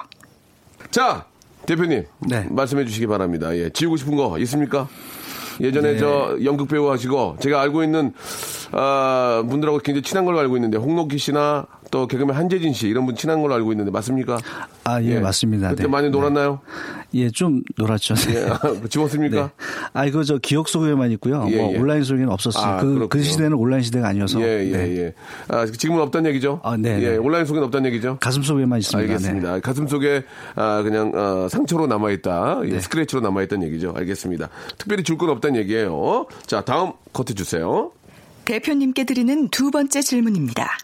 자, 0.90 1.26
대표님. 1.66 2.04
네. 2.20 2.46
말씀해 2.50 2.84
주시기 2.84 3.06
바랍니다. 3.06 3.56
예. 3.56 3.70
지우고 3.70 3.96
싶은 3.96 4.16
거 4.16 4.38
있습니까? 4.40 4.88
예전에 5.60 5.92
네. 5.92 5.98
저 5.98 6.38
연극 6.44 6.68
배우 6.68 6.90
하시고 6.90 7.36
제가 7.40 7.60
알고 7.60 7.84
있는 7.84 8.12
아, 8.72 9.42
분들하고 9.48 9.78
굉장히 9.78 10.02
친한 10.02 10.24
걸로 10.24 10.38
알고 10.38 10.56
있는데 10.56 10.78
홍록기 10.78 11.18
씨나 11.18 11.66
또 11.90 12.06
개그맨 12.06 12.36
한재진 12.36 12.72
씨 12.72 12.88
이런 12.88 13.04
분 13.06 13.16
친한 13.16 13.40
걸로 13.42 13.54
알고 13.54 13.72
있는데 13.72 13.90
맞습니까? 13.90 14.38
아, 14.84 15.02
예, 15.02 15.18
맞습니다. 15.20 15.70
그때 15.70 15.82
네. 15.84 15.88
많이 15.88 16.08
놀았나요? 16.10 16.60
예, 17.14 17.28
좀 17.30 17.62
놀았죠. 17.76 18.14
네. 18.14 18.34
예. 18.84 18.88
지웠습니까? 18.88 19.42
네. 19.42 19.48
아, 19.92 20.06
이거 20.06 20.22
저 20.22 20.38
기억 20.38 20.68
속에만 20.68 21.10
있고요. 21.12 21.46
예, 21.50 21.56
뭐 21.56 21.72
예. 21.74 21.78
온라인 21.78 22.04
속에는 22.04 22.28
없었어요. 22.30 22.64
아, 22.64 22.80
그. 22.80 23.08
그 23.08 23.22
시대는 23.22 23.54
온라인 23.54 23.82
시대가 23.82 24.08
아니어서. 24.08 24.40
예, 24.40 24.66
예, 24.66 24.76
네. 24.76 24.96
예. 24.98 25.14
아, 25.48 25.66
지금은 25.66 26.00
없다는 26.02 26.30
얘기죠? 26.30 26.60
아, 26.62 26.76
네, 26.76 27.00
예, 27.02 27.10
네. 27.10 27.16
온라인 27.16 27.44
속에는 27.44 27.66
없다는 27.66 27.90
얘기죠? 27.90 28.18
가슴 28.20 28.42
속에만 28.42 28.78
있습니다. 28.78 29.12
알겠습니다. 29.12 29.54
네. 29.54 29.60
가슴 29.60 29.86
속에 29.88 30.24
아, 30.54 30.82
그냥 30.82 31.12
어, 31.14 31.48
상처로 31.48 31.86
남아 31.86 32.10
있다. 32.12 32.60
예, 32.64 32.70
네. 32.70 32.80
스크래치로 32.80 33.20
남아 33.20 33.42
있다는 33.42 33.66
얘기죠. 33.66 33.92
알겠습니다. 33.96 34.48
특별히 34.78 35.02
줄 35.04 35.20
건 35.20 35.28
없다는 35.30 35.60
얘기예요. 35.60 36.24
자, 36.46 36.62
다음 36.62 36.92
커트 37.12 37.34
주세요. 37.34 37.90
대표님께 38.46 39.04
드리는 39.04 39.48
두 39.50 39.70
번째 39.70 40.00
질문입니다. 40.00 40.78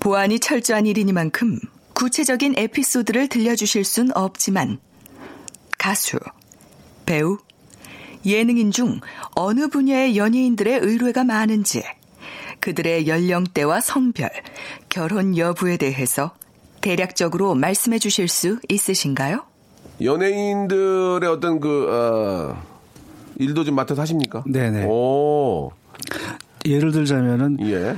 보안이 0.00 0.38
철저한 0.40 0.86
일이니만큼 0.86 1.58
구체적인 1.94 2.54
에피소드를 2.56 3.28
들려주실 3.28 3.84
순 3.84 4.10
없지만 4.14 4.78
가수, 5.78 6.18
배우, 7.06 7.38
예능인 8.24 8.70
중 8.70 9.00
어느 9.34 9.68
분야의 9.68 10.16
연예인들의 10.16 10.80
의뢰가 10.80 11.24
많은지 11.24 11.82
그들의 12.60 13.06
연령대와 13.06 13.80
성별, 13.80 14.30
결혼 14.88 15.36
여부에 15.36 15.76
대해서 15.76 16.32
대략적으로 16.80 17.54
말씀해 17.54 17.98
주실 17.98 18.28
수 18.28 18.58
있으신가요? 18.68 19.44
연예인들의 20.02 21.28
어떤 21.28 21.60
그, 21.60 21.86
어, 21.90 22.62
일도 23.38 23.64
좀 23.64 23.74
맡아서 23.74 24.02
하십니까? 24.02 24.44
네네. 24.46 24.86
오, 24.88 25.70
예를 26.64 26.92
들자면은 26.92 27.58
예, 27.60 27.96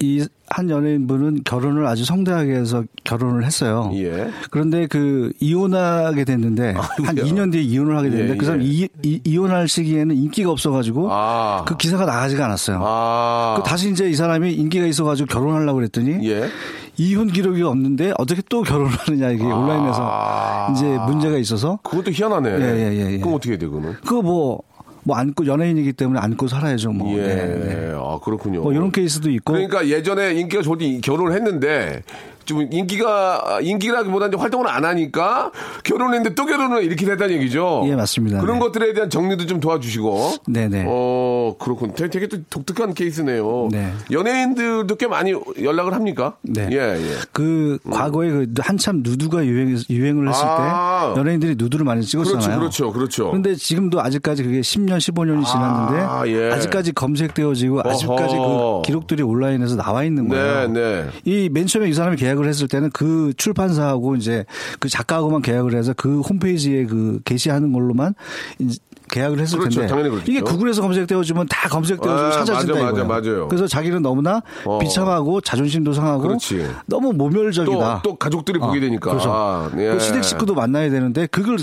이 0.00 0.26
한 0.50 0.70
연예인분은 0.70 1.42
결혼을 1.44 1.86
아주 1.86 2.04
성대하게 2.04 2.54
해서 2.54 2.84
결혼을 3.04 3.44
했어요. 3.44 3.90
예. 3.94 4.30
그런데 4.50 4.86
그 4.86 5.32
이혼하게 5.40 6.24
됐는데 6.24 6.72
한 6.72 7.16
2년 7.16 7.52
뒤에 7.52 7.62
이혼을 7.62 7.96
하게 7.96 8.10
됐는데 8.10 8.32
예, 8.32 8.36
그 8.36 8.46
사람 8.46 8.62
예. 8.62 8.66
이, 8.66 8.88
이, 9.02 9.20
이혼할 9.24 9.68
시기에는 9.68 10.14
인기가 10.16 10.50
없어가지고 10.50 11.08
아. 11.12 11.64
그 11.66 11.76
기사가 11.76 12.06
나가지가 12.06 12.46
않았어요. 12.46 12.80
아. 12.82 13.54
그 13.58 13.68
다시 13.68 13.90
이제 13.90 14.08
이 14.08 14.14
사람이 14.14 14.52
인기가 14.54 14.86
있어가지고 14.86 15.26
결혼하려고 15.26 15.76
그랬더니 15.76 16.28
예. 16.28 16.48
이혼 16.96 17.28
기록이 17.28 17.62
없는데 17.62 18.12
어떻게 18.18 18.42
또 18.48 18.62
결혼을 18.62 18.90
하느냐 18.90 19.30
이게 19.30 19.44
아. 19.44 19.54
온라인에서 19.54 20.68
이제 20.72 20.98
문제가 21.06 21.36
있어서 21.36 21.78
그것도 21.82 22.10
희한하네. 22.10 22.50
예, 22.50 22.54
예, 22.54 22.92
예, 22.92 23.12
예. 23.12 23.18
그럼 23.18 23.34
어떻게 23.34 23.50
해야 23.50 23.58
돼, 23.58 23.66
그거는? 23.66 23.92
그거 24.04 24.22
뭐, 24.22 24.62
뭐 25.08 25.16
안고 25.16 25.46
연예인이기 25.46 25.94
때문에 25.94 26.20
안고 26.20 26.48
살아야죠 26.48 26.92
뭐. 26.92 27.16
예. 27.16 27.22
네, 27.22 27.46
네. 27.46 27.92
아, 27.96 28.18
그렇군요. 28.22 28.60
뭐 28.60 28.74
이런 28.74 28.92
케이스도 28.92 29.30
있고. 29.30 29.54
그러니까 29.54 29.88
예전에 29.88 30.34
인기가 30.34 30.62
좋을 30.62 30.76
때 30.76 31.00
결혼을 31.00 31.32
했는데 31.32 32.02
좀 32.48 32.66
인기가 32.70 33.58
인기라기보다는 33.60 34.38
활동을 34.38 34.68
안 34.68 34.86
하니까 34.86 35.52
결혼했는데 35.84 36.34
또 36.34 36.46
결혼을 36.46 36.82
이렇게 36.82 37.04
됐다는 37.04 37.34
얘기죠. 37.34 37.84
예, 37.86 37.94
맞습니다. 37.94 38.40
그런 38.40 38.58
네. 38.58 38.64
것들에 38.64 38.94
대한 38.94 39.10
정리도 39.10 39.44
좀 39.44 39.60
도와주시고. 39.60 40.36
네 40.48 40.66
네. 40.66 40.86
어 40.88 41.54
그렇군. 41.58 41.92
되게, 41.92 42.08
되게 42.08 42.26
또 42.26 42.38
독특한 42.48 42.94
케이스네요. 42.94 43.68
네. 43.70 43.92
연예인들도 44.10 44.96
꽤 44.96 45.06
많이 45.06 45.34
연락을 45.62 45.92
합니까? 45.92 46.36
네. 46.40 46.70
예 46.72 46.78
예. 46.78 47.14
그 47.32 47.78
과거에 47.90 48.30
그 48.30 48.46
한참 48.60 49.02
누드가 49.04 49.44
유행 49.44 49.76
유행을 49.90 50.30
했을 50.30 50.42
아. 50.46 51.12
때 51.14 51.20
연예인들이 51.20 51.56
누드를 51.58 51.84
많이 51.84 52.02
찍었잖아요. 52.02 52.58
그렇죠, 52.58 52.92
그렇죠, 52.92 52.92
그렇죠. 52.92 53.26
그런데 53.26 53.54
지금도 53.56 54.00
아직까지 54.00 54.42
그게 54.42 54.62
10년, 54.62 54.96
15년이 54.96 55.44
지났는데 55.44 56.00
아, 56.02 56.26
예. 56.26 56.50
아직까지 56.50 56.92
검색되어지고 56.92 57.82
아직까지. 57.84 58.36
그 58.36 58.82
기록들이 58.86 59.22
온라인에서 59.22 59.76
나와 59.76 60.02
있는 60.04 60.28
거예요. 60.28 60.68
네, 60.68 61.04
네. 61.04 61.06
이맨 61.24 61.66
처음에 61.66 61.90
이 61.90 61.92
사람이 61.92 62.16
계약 62.16 62.37
을 62.38 62.48
했을 62.48 62.68
때는 62.68 62.90
그 62.90 63.32
출판사하고 63.36 64.16
이제 64.16 64.44
그 64.78 64.88
작가하고만 64.88 65.42
계약을 65.42 65.74
해서 65.74 65.92
그 65.96 66.20
홈페이지에 66.20 66.86
그 66.86 67.20
게시하는 67.24 67.72
걸로만 67.72 68.14
이제 68.58 68.78
계약을 69.10 69.38
했을 69.40 69.58
그렇죠. 69.58 69.86
텐데. 69.86 70.10
이게 70.26 70.40
구글에서 70.40 70.82
검색되어지면 70.82 71.46
다 71.48 71.68
검색되어지고 71.68 72.12
아, 72.12 72.30
찾아진다 72.30 72.74
맞아, 72.74 72.88
이거예요. 72.90 73.06
맞아, 73.06 73.30
맞아요. 73.30 73.48
그래서 73.48 73.66
자기는 73.66 74.02
너무나 74.02 74.42
어. 74.64 74.78
비참하고 74.78 75.40
자존심도 75.40 75.92
상하고 75.92 76.22
그렇지. 76.22 76.66
너무 76.86 77.12
또, 77.12 77.16
모멸적이다. 77.16 78.02
또 78.04 78.16
가족들이 78.16 78.58
보게 78.58 78.80
되니까. 78.80 79.10
그렇죠. 79.10 79.30
아, 79.32 79.70
예. 79.78 79.92
그 79.92 80.00
시댁 80.00 80.24
식구도 80.24 80.54
만나야 80.54 80.90
되는데 80.90 81.26
그걸 81.26 81.58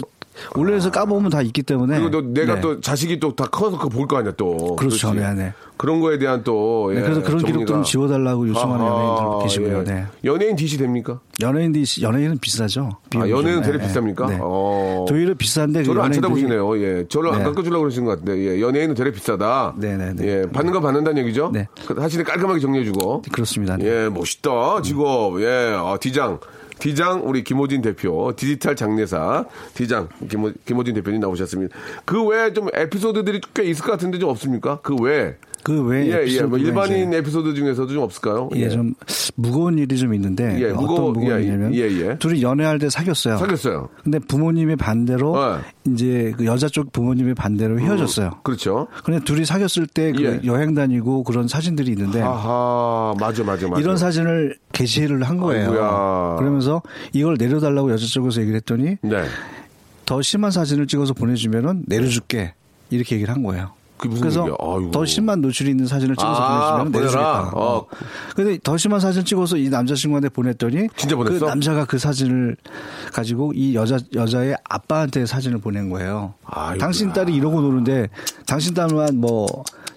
온라인에서 0.55 0.91
까보면 0.91 1.29
다 1.31 1.41
있기 1.41 1.63
때문에 1.63 1.99
그리고 1.99 2.11
또 2.11 2.21
내가 2.33 2.55
네. 2.55 2.61
또 2.61 2.79
자식이 2.81 3.19
또 3.19 3.35
다 3.35 3.45
커서 3.45 3.77
그거 3.77 3.89
볼 3.89 4.07
거 4.07 4.17
아니야 4.17 4.31
또. 4.37 4.75
그렇죠. 4.75 5.09
그렇지. 5.11 5.19
네, 5.19 5.33
네. 5.33 5.53
그런 5.77 5.99
거에 5.99 6.17
대한 6.17 6.43
또. 6.43 6.89
네, 6.93 6.99
예, 6.99 7.01
그래서 7.01 7.21
그런 7.21 7.39
정리가. 7.39 7.57
기록 7.59 7.67
좀 7.67 7.83
지워달라고 7.83 8.47
요청하는 8.47 8.85
연예인들 8.85 9.43
계시고요. 9.43 9.79
예. 9.79 9.83
네. 9.83 10.05
연예인 10.23 10.55
DC 10.55 10.77
됩니까? 10.77 11.19
연예인들이 11.41 11.85
연예인은 12.01 12.37
비싸죠. 12.39 12.91
아, 13.15 13.19
연예인은 13.19 13.63
좀. 13.63 13.71
되게 13.73 13.83
비쌉니까? 13.85 14.27
네. 14.29 14.37
어. 14.41 15.05
오히려 15.11 15.33
비싼데 15.33 15.79
그 15.79 15.85
저를 15.85 16.01
안 16.01 16.11
쳐다보시네요. 16.13 16.77
예. 16.81 17.05
저를 17.09 17.31
안 17.33 17.39
네. 17.39 17.43
깎아주려고 17.45 17.81
그러시는 17.81 18.05
것 18.05 18.11
같은데, 18.19 18.37
예. 18.55 18.61
연예인은 18.61 18.95
되게 18.95 19.11
비싸다. 19.11 19.73
네네네. 19.77 20.23
예. 20.25 20.41
받는 20.51 20.71
거 20.71 20.79
받는다는 20.79 21.21
얘기죠? 21.23 21.49
네. 21.53 21.67
그 21.87 21.95
사실은 21.99 22.23
깔끔하게 22.23 22.59
정리해주고. 22.61 23.23
그렇습니다. 23.33 23.75
네. 23.75 23.85
예, 24.05 24.09
멋있다. 24.09 24.81
직업. 24.83 25.41
예. 25.41 25.73
아, 25.77 25.97
디장. 25.99 26.39
디장 26.79 27.21
우리 27.27 27.43
김호진 27.43 27.81
대표 27.81 28.33
디지털 28.35 28.75
장례사 28.75 29.45
디장 29.73 30.09
김호, 30.29 30.51
김호진 30.65 30.93
대표님 30.95 31.21
나오셨습니다. 31.21 31.75
그 32.05 32.23
외에 32.23 32.53
좀 32.53 32.67
에피소드들이 32.73 33.41
꽤 33.53 33.63
있을 33.63 33.85
것 33.85 33.91
같은데 33.91 34.19
좀 34.19 34.29
없습니까? 34.29 34.79
그 34.81 34.95
외에 34.95 35.35
그 35.65 35.81
외에 35.81 36.11
예, 36.11 36.27
예. 36.27 36.41
뭐 36.43 36.59
일반인 36.59 37.07
이제 37.09 37.17
에피소드 37.17 37.55
중에서도 37.55 37.91
좀 37.91 38.03
없을까요? 38.03 38.49
예, 38.55 38.69
좀 38.69 38.93
무거운 39.33 39.79
일이 39.79 39.97
좀 39.97 40.13
있는데 40.13 40.61
예, 40.61 40.71
무거워- 40.71 41.09
어떤 41.09 41.13
무거운이냐면 41.23 41.73
예, 41.73 41.79
예, 41.89 42.09
예. 42.11 42.17
둘이 42.19 42.43
연애할 42.43 42.77
때 42.77 42.87
사귀었어요. 42.87 43.37
사귀었어요. 43.37 43.89
근데 44.03 44.19
부모님의 44.19 44.75
반대로 44.75 45.33
네. 45.33 45.91
이제 45.91 46.33
그 46.37 46.45
여자 46.45 46.69
쪽 46.69 46.91
부모님의 46.91 47.33
반대로 47.33 47.79
헤어졌어요. 47.79 48.29
그렇죠. 48.43 48.87
근데 49.03 49.19
둘이 49.23 49.43
사귀었을 49.43 49.87
때그 49.87 50.23
예. 50.23 50.41
여행 50.45 50.75
다니고 50.75 51.23
그런 51.23 51.47
사진들이 51.47 51.93
있는데 51.93 52.21
아하, 52.21 53.15
맞아, 53.19 53.43
맞아, 53.43 53.67
맞아. 53.67 53.81
이런 53.81 53.97
사진을 53.97 54.57
게시를 54.71 55.23
한 55.23 55.37
거예요. 55.37 55.69
아이고야. 55.71 56.35
그러면서 56.37 56.83
이걸 57.11 57.37
내려달라고 57.39 57.91
여자 57.91 58.05
쪽에서 58.05 58.39
얘기를 58.41 58.57
했더니 58.57 58.97
네. 59.01 59.23
더 60.05 60.21
심한 60.21 60.51
사진을 60.51 60.85
찍어서 60.85 61.15
보내주면은 61.15 61.85
내려줄게 61.87 62.53
이렇게 62.91 63.15
얘기를 63.15 63.33
한 63.33 63.41
거예요. 63.41 63.71
그래서. 63.97 64.45
더 64.91 65.05
심한 65.05 65.41
노출이 65.41 65.69
있는 65.71 65.87
사진을 65.87 66.15
찍어서 66.15 66.41
아, 66.41 66.77
보내주면 66.77 66.91
보내라. 66.91 66.99
내려주겠다. 66.99 67.57
어. 67.57 67.77
어. 67.77 67.87
근데 68.35 68.59
더 68.63 68.77
심한 68.77 68.99
사진 68.99 69.23
찍어서 69.23 69.57
이 69.57 69.69
남자친구한테 69.69 70.29
보냈더니 70.29 70.89
진짜 70.97 71.15
보냈어? 71.15 71.39
그 71.39 71.45
남자가 71.49 71.85
그 71.85 71.97
사진을 71.97 72.57
가지고 73.13 73.53
이 73.55 73.73
여자 73.75 73.97
여자의 74.13 74.55
아빠한테 74.69 75.25
사진을 75.25 75.59
보낸 75.59 75.89
거예요. 75.89 76.33
아이고야. 76.45 76.77
당신 76.77 77.13
딸이 77.13 77.33
이러고 77.33 77.61
노는데 77.61 78.09
당신 78.45 78.73
딸만 78.73 79.17
뭐 79.17 79.45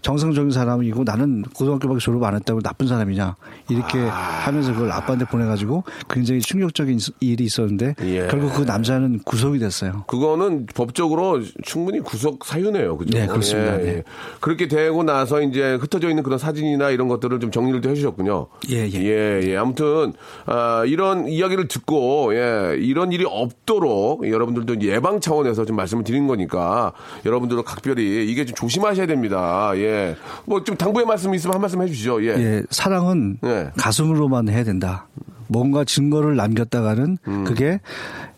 정상적인 0.08 0.52
사람이고 0.52 1.04
나는 1.04 1.42
고등학교밖에 1.54 2.00
졸업 2.00 2.24
안 2.24 2.34
했다고 2.34 2.62
나쁜 2.62 2.86
사람이냐 2.86 3.36
이렇게 3.68 3.98
아. 3.98 4.14
하면서 4.46 4.72
그걸 4.72 4.90
아빠한테 4.90 5.26
보내가지고 5.26 5.84
굉장히 6.08 6.40
충격적인 6.40 6.98
일이 7.20 7.44
있었는데 7.44 7.94
예. 8.04 8.26
결국 8.28 8.54
그 8.54 8.62
남자는 8.62 9.18
구속이 9.26 9.58
됐어요. 9.58 10.04
그거는 10.06 10.64
법적으로 10.74 11.42
충분히 11.62 12.00
구속 12.00 12.46
사유네요. 12.46 12.96
그죠? 12.96 13.18
네, 13.18 13.26
그렇습니다. 13.26 13.76
네. 13.76 14.02
그렇게 14.40 14.66
되고 14.66 15.02
나서 15.02 15.42
이제 15.42 15.74
흩어져 15.74 16.08
있는 16.08 16.22
그런 16.22 16.38
사진이나 16.38 16.88
이런 16.88 17.08
것들을 17.08 17.38
좀 17.40 17.50
정리를 17.50 17.82
또 17.82 17.90
해주셨군요. 17.90 18.46
예, 18.70 18.88
예. 18.88 19.04
예, 19.04 19.40
예. 19.44 19.56
아무튼, 19.58 20.14
아, 20.46 20.84
이런 20.86 21.28
이야기를 21.28 21.68
듣고, 21.68 22.34
예, 22.34 22.78
이런 22.78 23.12
일이 23.12 23.26
없도록 23.28 24.26
여러분들도 24.26 24.80
예방 24.86 25.20
차원에서 25.20 25.66
좀 25.66 25.76
말씀을 25.76 26.02
드린 26.02 26.26
거니까 26.26 26.92
여러분들도 27.26 27.62
각별히 27.62 28.30
이게 28.30 28.46
좀 28.46 28.54
조심하셔야 28.54 29.06
됩니다. 29.06 29.72
예. 29.74 29.97
뭐 30.44 30.62
좀 30.64 30.76
당부의 30.76 31.06
말씀 31.06 31.34
있으면 31.34 31.54
한 31.54 31.60
말씀 31.60 31.80
해주시죠. 31.82 32.22
예. 32.24 32.28
예, 32.38 32.62
사랑은 32.70 33.38
예. 33.44 33.70
가슴으로만 33.78 34.48
해야 34.48 34.64
된다. 34.64 35.06
뭔가 35.50 35.82
증거를 35.82 36.36
남겼다가는 36.36 37.16
음. 37.26 37.44
그게 37.44 37.80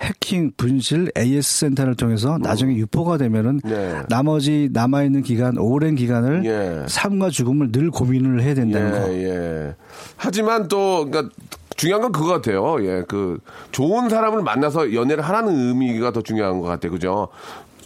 해킹, 0.00 0.52
분실, 0.56 1.10
AS 1.18 1.58
센터를 1.58 1.96
통해서 1.96 2.38
나중에 2.38 2.76
유포가 2.76 3.18
되면은 3.18 3.60
음. 3.64 3.68
네. 3.68 4.02
나머지 4.08 4.68
남아 4.72 5.02
있는 5.02 5.22
기간, 5.22 5.58
오랜 5.58 5.96
기간을 5.96 6.44
예. 6.44 6.86
삶과 6.88 7.30
죽음을 7.30 7.72
늘 7.72 7.90
고민을 7.90 8.42
해야 8.42 8.54
된다는 8.54 8.92
거. 8.92 9.12
예, 9.12 9.24
예. 9.24 9.74
하지만 10.16 10.68
또, 10.68 11.04
그러니까 11.10 11.34
중요한 11.76 12.02
건 12.02 12.12
그거 12.12 12.26
같아요. 12.26 12.76
예, 12.86 13.02
그 13.08 13.38
좋은 13.72 14.08
사람을 14.08 14.42
만나서 14.42 14.94
연애를 14.94 15.24
하라는 15.24 15.52
의미가 15.68 16.12
더 16.12 16.22
중요한 16.22 16.60
것 16.60 16.66
같아요. 16.68 16.92
그죠? 16.92 17.28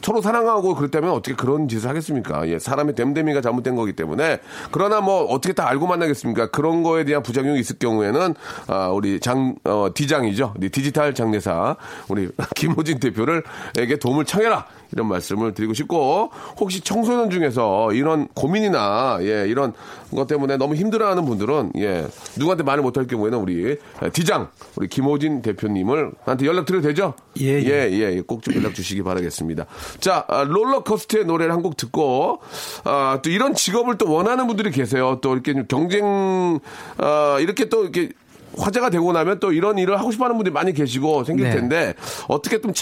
서로 0.03 0.21
사랑하고 0.21 0.75
그렇다면 0.75 1.11
어떻게 1.11 1.35
그런 1.35 1.69
짓을 1.69 1.89
하겠습니까? 1.89 2.49
예, 2.49 2.59
사람의 2.59 2.95
됨됨이가 2.95 3.41
잘못된 3.41 3.77
거기 3.77 3.93
때문에 3.93 4.39
그러나 4.71 5.01
뭐 5.01 5.25
어떻게 5.25 5.53
다 5.53 5.69
알고 5.69 5.87
만나겠습니까? 5.87 6.51
그런 6.51 6.83
거에 6.83 7.05
대한 7.05 7.23
부작용이 7.23 7.59
있을 7.61 7.79
경우에는 7.79 8.35
아, 8.67 8.89
우리 8.89 9.21
장 9.21 9.55
어, 9.65 9.89
디장이죠, 9.95 10.55
디지털 10.73 11.15
장례사 11.15 11.77
우리 12.09 12.29
김호진 12.55 12.99
대표를에게 13.01 13.99
도움을 14.01 14.25
청해라 14.25 14.67
이런 14.95 15.09
말씀을 15.09 15.53
드리고 15.53 15.75
싶고 15.75 16.31
혹시 16.59 16.81
청소년 16.81 17.29
중에서 17.31 17.93
이런 17.93 18.29
고민이나 18.29 19.19
예 19.23 19.47
이런 19.49 19.73
것 20.15 20.27
때문에 20.29 20.57
너무 20.57 20.75
힘들어하는 20.77 21.25
분들은 21.25 21.73
예 21.79 22.07
누구한테 22.39 22.63
말을 22.63 22.83
못할 22.83 23.07
경우에는 23.07 23.39
우리 23.39 23.77
디장 24.13 24.49
우리 24.77 24.89
김호진 24.89 25.43
대표님을 25.43 26.13
한테 26.25 26.47
연락 26.47 26.67
드려도 26.67 26.87
되죠? 26.89 27.15
예, 27.41 27.61
예. 27.61 27.91
예, 27.91 27.91
예, 27.93 28.21
꼭 28.21 28.45
좀 28.45 28.55
연락 28.57 28.75
주시기 28.75 29.03
바라겠습니다. 29.03 29.65
자, 30.01 30.25
아, 30.29 30.45
롤러코스터의 30.45 31.25
노래를 31.25 31.53
한 31.53 31.65
곡 31.65 31.79
듣고, 31.79 32.41
아, 32.85 33.21
또 33.23 33.31
이런 33.31 33.55
직업을 33.55 33.97
또 33.97 34.13
원하는 34.13 34.47
분들이 34.47 34.71
계세요. 34.71 35.19
또 35.23 35.33
이렇게 35.33 35.55
좀 35.55 35.65
경쟁, 35.67 36.61
아, 36.99 37.39
이렇게 37.41 37.71
또 37.71 37.85
이렇게 37.85 38.11
화제가 38.59 38.91
되고 38.91 39.13
나면 39.13 39.41
또 39.41 39.53
이런 39.53 39.79
일을 39.79 39.99
하고 39.99 40.11
싶어 40.11 40.25
하는 40.25 40.37
분들이 40.37 40.53
많이 40.53 40.73
계시고 40.73 41.25
생길 41.25 41.47
네. 41.47 41.55
텐데, 41.55 41.95
어떻게 42.29 42.61
좀 42.61 42.73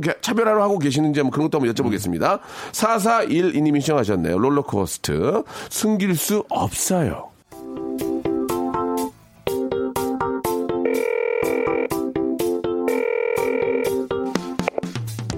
게- 0.00 0.14
차별하러 0.20 0.62
하고 0.62 0.78
계시는지 0.78 1.20
한번 1.20 1.30
그런 1.32 1.48
것도 1.50 1.58
한번 1.60 1.74
여쭤보겠습니다. 1.74 2.40
4412님이 2.72 3.80
시청하셨네요. 3.80 4.38
롤러코스터. 4.38 5.44
숨길 5.70 6.16
수 6.16 6.44
없어요. 6.48 7.30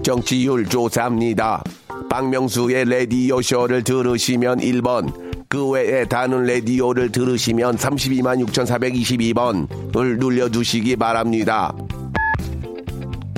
정치율 0.02 0.66
조사입니다. 0.66 1.62
박명수의 2.10 2.84
라디오 2.88 3.40
쇼를 3.40 3.82
들으시면 3.82 4.60
1번, 4.60 5.33
그 5.54 5.68
외에 5.68 6.04
다른 6.04 6.46
라디오를 6.46 7.12
들으시면 7.12 7.76
32만 7.76 8.44
6,422번을 8.44 10.18
눌러주시기 10.18 10.96
바랍니다. 10.96 11.72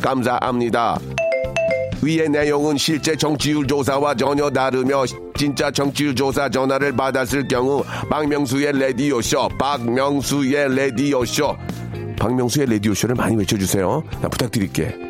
감사합니다. 0.01 0.99
위의 2.01 2.31
내용은 2.31 2.79
실제 2.79 3.15
정치율 3.15 3.67
조사와 3.67 4.15
전혀 4.15 4.49
다르며 4.49 5.05
진짜 5.37 5.71
정치율 5.71 6.15
조사 6.15 6.49
전화를 6.49 6.97
받았을 6.97 7.47
경우 7.49 7.85
박명수의 8.09 8.79
라디오 8.79 9.21
쇼, 9.21 9.47
박명수의 9.59 10.75
라디오 10.75 11.23
쇼, 11.23 11.55
박명수의 12.19 12.67
라디오 12.71 12.95
쇼를 12.95 13.15
많이 13.15 13.37
외쳐주세요. 13.37 14.03
나 14.23 14.29
부탁드릴게. 14.31 15.06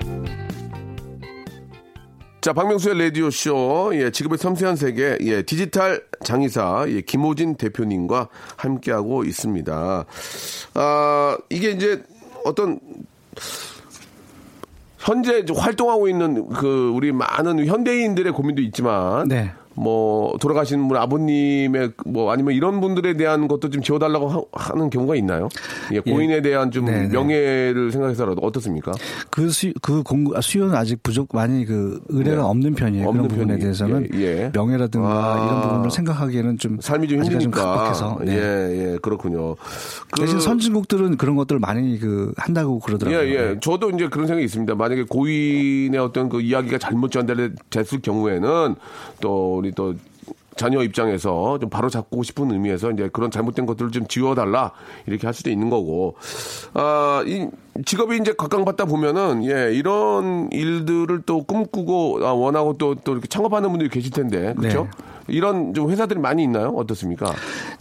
자, 2.47 2.53
박명수의 2.53 2.97
라디오쇼, 2.97 3.91
예, 3.95 4.13
지금의 4.13 4.39
섬세한 4.39 4.77
세계, 4.77 5.19
예, 5.23 5.43
디지털 5.43 6.07
장의사, 6.23 6.85
예, 6.87 7.01
김호진 7.01 7.57
대표님과 7.57 8.29
함께하고 8.55 9.25
있습니다. 9.25 10.05
아, 10.75 11.39
이게 11.51 11.73
이제 11.73 12.05
어떤, 12.45 12.79
현재 14.97 15.45
활동하고 15.57 16.07
있는 16.07 16.49
그, 16.51 16.93
우리 16.95 17.11
많은 17.11 17.67
현대인들의 17.67 18.33
고민도 18.33 18.63
있지만, 18.63 19.27
네. 19.27 19.51
뭐, 19.77 20.37
돌아가신 20.41 20.89
분 20.89 20.97
아버님의 20.97 21.93
뭐, 22.07 22.33
아니면 22.33 22.55
이런 22.55 22.81
분들에 22.81 23.15
대한 23.15 23.47
것도 23.49 23.71
좀 23.71 23.83
지워달라고 23.83 24.49
하, 24.53 24.75
는 24.75 24.91
경우가 24.91 25.15
있나요? 25.17 25.49
예, 25.93 26.01
고인에 26.01 26.43
대한 26.43 26.71
좀 26.71 26.87
네, 26.87 27.03
네. 27.03 27.09
명예를 27.09 27.93
생각해서라도 27.93 28.41
어떻습니까? 28.43 28.93
그 29.31 29.49
수, 29.51 29.73
그 29.83 30.03
공부, 30.03 30.37
아, 30.37 30.41
수요는 30.41 30.75
아직 30.75 31.03
부족, 31.03 31.29
많이 31.33 31.65
그 31.65 32.01
의뢰가 32.09 32.37
네. 32.37 32.43
없는 32.43 32.75
편이에요. 32.75 33.09
없는 33.09 33.29
그런 33.29 33.39
부분에 33.39 33.59
대해서는 33.59 34.09
예, 34.15 34.21
예. 34.21 34.51
명예라든가 34.55 35.09
아. 35.09 35.45
이런 35.47 35.63
부분을 35.63 35.91
생각하기에는 35.91 36.59
좀 36.59 36.79
삶이 36.81 37.09
좀 37.09 37.23
힘드니까. 37.23 37.65
각박해서. 37.65 38.19
네. 38.25 38.33
예, 38.37 38.93
예, 38.95 38.99
그렇군요. 39.01 39.55
그- 40.11 40.21
대신 40.21 40.41
선진국들은 40.41 41.17
그런 41.17 41.37
것들을 41.37 41.59
많이 41.61 41.99
그 41.99 42.33
한다고 42.37 42.79
그러더라고요. 42.79 43.21
예, 43.29 43.33
예. 43.53 43.57
저도 43.61 43.91
이제 43.91 44.09
그런 44.09 44.27
생각이 44.27 44.45
있습니다. 44.45 44.75
만약에 44.75 45.05
고인의 45.09 45.99
어떤 46.01 46.29
그 46.29 46.41
이야기가 46.41 46.79
잘못 46.79 47.11
전달됐을 47.11 48.01
경우에는 48.03 48.75
또 49.21 49.63
우리 49.67 49.73
또 49.73 49.95
자녀 50.57 50.83
입장에서 50.83 51.59
좀 51.59 51.69
바로 51.69 51.91
잡고 51.91 52.23
싶은 52.23 52.51
의미에서 52.51 52.93
이제 52.93 53.11
그런 53.13 53.31
잘못된 53.31 53.67
것들을 53.67 53.91
좀 53.91 54.07
지워달라 54.07 54.73
이렇게 55.07 55.27
할 55.27 55.35
수도 55.35 55.51
있는 55.51 55.69
거고. 55.69 56.17
아, 56.73 57.23
이 57.27 57.49
직업이 57.85 58.17
이제 58.17 58.33
각광받다 58.37 58.85
보면은 58.87 59.45
예 59.45 59.73
이런 59.75 60.49
일들을 60.53 61.23
또 61.27 61.43
꿈꾸고 61.45 62.27
아, 62.27 62.33
원하고 62.33 62.77
또또 62.79 63.13
이렇게 63.13 63.29
창업하는 63.29 63.69
분들이 63.71 63.89
계실 63.91 64.11
텐데 64.11 64.55
그렇죠? 64.57 64.85
네. 64.85 65.17
이런 65.29 65.75
좀 65.75 65.91
회사들이 65.91 66.21
많이 66.21 66.45
있나요? 66.45 66.69
어떻습니까? 66.77 67.33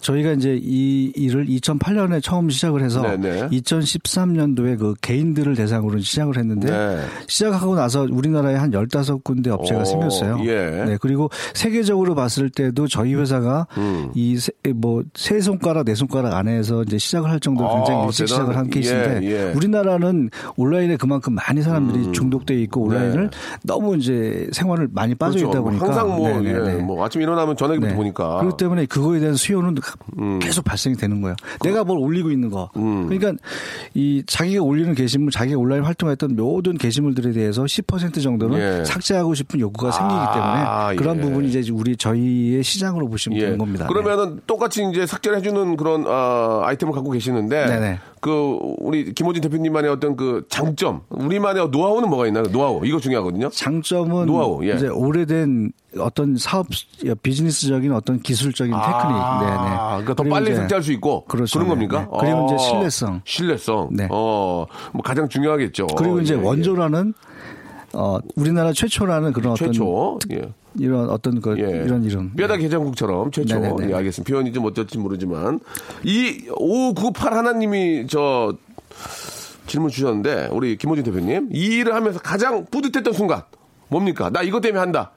저희가 0.02 0.32
이제 0.32 0.60
이 0.62 1.12
일을 1.16 1.46
2008년에 1.46 2.22
처음 2.24 2.50
시작을 2.50 2.84
해서 2.84 3.02
네네. 3.02 3.50
2013년도에 3.50 4.80
그 4.80 4.96
개인들을 5.02 5.56
대상으로 5.56 6.00
시작을 6.00 6.38
했는데 6.38 6.72
네. 6.72 6.98
시작하고 7.28 7.76
나서 7.76 8.08
우리나라에 8.10 8.56
한 8.56 8.72
15군데 8.72 9.50
업체가 9.50 9.82
오, 9.82 9.86
생겼어요. 9.86 10.40
예. 10.46 10.86
네, 10.86 10.98
그리고 11.00 11.30
세계적으로 11.54 12.16
봤을 12.16 12.50
때도 12.50 12.88
저희 12.88 13.14
회사가 13.14 13.68
음. 13.78 14.12
이뭐 14.16 15.04
세 15.14 15.40
손가락 15.40 15.86
네 15.86 15.96
손가락 15.96 16.34
안에서 16.34 16.84
이제 16.84 16.98
시작을 16.98 17.30
할 17.30 17.40
정도로 17.40 17.76
굉장히 17.76 18.02
아, 18.02 18.06
일찍 18.06 18.26
대단하네. 18.26 18.28
시작을 18.28 18.58
한 18.58 18.70
케이스인데 18.70 19.20
예, 19.24 19.50
예. 19.50 19.54
우리나라 19.54 19.85
는 19.86 20.30
온라인에 20.58 20.98
그만큼 20.98 21.36
많이 21.36 21.62
사람들이 21.62 22.12
중독돼 22.12 22.60
있고 22.64 22.86
온라인을 22.86 23.30
네. 23.30 23.38
너무 23.64 23.96
이제 23.96 24.50
생활을 24.52 24.90
많이 24.92 25.16
빠져 25.16 25.38
있다 25.38 25.48
그렇죠. 25.48 25.64
보니까 25.64 25.86
항상 25.86 26.08
뭐, 26.10 26.30
네네네. 26.30 26.74
예, 26.74 26.82
뭐 26.82 27.06
아침 27.06 27.22
일어나면 27.22 27.56
전화기부터 27.56 27.92
네. 27.92 27.96
보니까. 27.96 28.36
음. 28.36 28.40
그렇기 28.42 28.58
때문에 28.58 28.86
그거에 28.88 29.20
대한 29.20 29.36
수요는 29.36 29.76
계속 30.42 30.66
발생이 30.66 30.96
되는 30.96 31.22
거예요. 31.22 31.36
내가 31.64 31.84
뭘 31.84 32.00
올리고 32.00 32.32
있는 32.32 32.50
거. 32.50 32.70
음. 32.76 33.08
그러니까 33.08 33.42
이 33.94 34.24
자기가 34.26 34.64
올리는 34.64 34.94
게시물, 34.94 35.32
자기가 35.32 35.60
온라인 35.60 35.84
활동했던 35.84 36.36
모든 36.36 36.78
게시물들에 36.78 37.32
대해서 37.32 37.64
10% 37.64 38.22
정도는 38.22 38.60
예. 38.60 38.86
삭제하고 38.86 39.34
싶은 39.36 39.60
욕구가 39.60 39.92
생기기 39.92 40.20
아, 40.20 40.88
때문에 40.90 40.96
그런 40.98 41.18
예. 41.18 41.22
부분이 41.22 41.50
이제 41.50 41.72
우리 41.72 41.96
저희의 41.96 42.64
시장으로 42.64 43.08
보시면 43.08 43.38
예. 43.38 43.44
되는 43.46 43.58
겁니다. 43.58 43.88
그러면은 43.88 44.42
똑같이 44.48 44.84
이제 44.92 45.06
삭제를 45.06 45.38
해주는 45.38 45.78
그런 45.78 46.06
어, 46.08 46.62
아이템을 46.66 46.94
갖고 46.94 47.12
계시는데 47.12 47.66
네네. 47.66 48.00
그 48.26 48.58
우리 48.80 49.14
김호진 49.14 49.40
대표님만의 49.44 49.92
어떤 49.92 50.16
그 50.16 50.48
장점, 50.50 51.02
우리만의 51.10 51.70
노하우는 51.70 52.10
뭐가 52.10 52.26
있나요? 52.26 52.46
노하우 52.46 52.84
이거 52.84 53.00
중요하거든요. 53.00 53.50
장점은 53.50 54.26
노하우, 54.26 54.66
예. 54.66 54.74
이제 54.74 54.88
오래된 54.88 55.72
어떤 56.00 56.36
사업 56.36 56.66
비즈니스적인 57.22 57.92
어떤 57.92 58.20
기술적인 58.20 58.74
테크닉. 58.74 59.16
네네. 59.42 59.76
그러니까 60.02 60.14
더 60.16 60.24
빨리 60.24 60.54
이제 60.54 60.56
삭제할 60.56 60.82
수 60.82 60.92
있고 60.94 61.26
그렇죠. 61.26 61.60
런 61.60 61.68
네, 61.68 61.70
겁니까? 61.76 62.00
네. 62.12 62.18
그리고 62.20 62.46
이제 62.48 62.56
어, 62.56 62.58
신뢰성. 62.58 63.22
신뢰성. 63.26 63.90
네. 63.92 64.08
어, 64.10 64.66
뭐 64.92 65.04
가장 65.04 65.30
중요하겠죠. 65.30 65.86
그리고 65.96 66.20
이제 66.20 66.34
예, 66.34 66.40
예. 66.40 66.44
원조라는 66.44 67.14
어 67.96 68.20
우리나라 68.36 68.74
최초라는 68.74 69.32
그런 69.34 69.54
어떤 69.54 69.72
최초. 69.72 70.20
특- 70.22 70.32
예. 70.34 70.50
이런 70.78 71.10
어떤 71.10 71.40
그 71.40 71.58
예. 71.58 71.84
이런 71.86 72.04
이름. 72.04 72.34
뼈다귀 72.34 72.66
해장국처럼 72.66 73.32
최초. 73.32 73.58
네네네. 73.60 73.90
예, 73.92 73.94
알겠습니다. 73.96 74.30
표현이 74.30 74.52
좀 74.52 74.66
어떨지 74.66 74.98
모르지만 74.98 75.60
이 76.04 76.46
598 76.58 77.34
하나님이 77.34 78.08
저 78.08 78.54
질문 79.68 79.90
주셨는데 79.90 80.50
우리 80.52 80.78
김호진 80.78 81.04
대표님 81.06 81.50
이 81.54 81.60
일을 81.78 81.94
하면서 81.96 82.20
가장 82.20 82.66
뿌듯했던 82.70 83.14
순간 83.14 83.44
뭡니까? 83.88 84.30
나 84.30 84.42
이것 84.42 84.60
때문에 84.62 84.80
한다. 84.80 85.12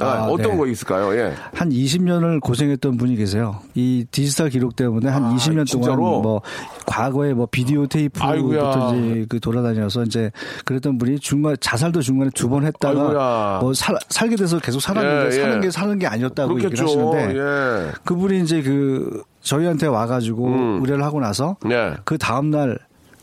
아, 0.00 0.04
아, 0.04 0.24
어떤 0.24 0.52
네. 0.52 0.56
거 0.56 0.66
있을까요? 0.66 1.14
예. 1.18 1.34
한 1.54 1.68
20년을 1.70 2.40
고생했던 2.40 2.96
분이 2.96 3.16
계세요. 3.16 3.60
이 3.74 4.06
디지털 4.10 4.48
기록 4.48 4.74
때문에 4.76 5.08
한 5.08 5.24
아, 5.24 5.34
20년 5.34 5.66
진짜로? 5.66 5.96
동안 5.96 6.22
뭐 6.22 6.42
과거에 6.86 7.34
뭐 7.34 7.46
비디오 7.50 7.86
테이프부터. 7.86 8.94
이제 8.96 9.26
그 9.28 9.38
돌아다녀서 9.40 10.04
이제 10.04 10.30
그랬던 10.64 10.98
분이 10.98 11.18
중간 11.20 11.56
자살도 11.60 12.00
중간에 12.00 12.30
두 12.34 12.48
번 12.48 12.64
했다가 12.64 13.00
아이고야. 13.00 13.58
뭐 13.62 13.74
살, 13.74 13.96
살게 14.08 14.36
돼서 14.36 14.58
계속 14.58 14.80
살았는데 14.80 15.36
예, 15.36 15.38
예. 15.38 15.42
사는 15.42 15.60
게 15.60 15.70
사는 15.70 15.98
게 15.98 16.06
아니었다고 16.06 16.54
얘기를 16.58 16.70
그렇겠죠. 16.76 17.12
하시는데 17.14 17.38
예. 17.38 17.92
그분이 18.04 18.40
이제 18.42 18.62
그 18.62 19.22
저희한테 19.40 19.86
와가지고 19.88 20.46
음. 20.48 20.80
의뢰를 20.82 21.04
하고 21.04 21.20
나서 21.20 21.56
네. 21.64 21.94
그 22.04 22.18
다음 22.18 22.50
날 22.50 22.78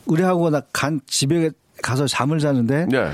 의뢰하고 0.07 0.49
나 0.49 0.61
간 0.73 0.99
집에 1.07 1.51
가서 1.81 2.07
잠을 2.07 2.39
자는데 2.39 2.87
네. 2.89 3.09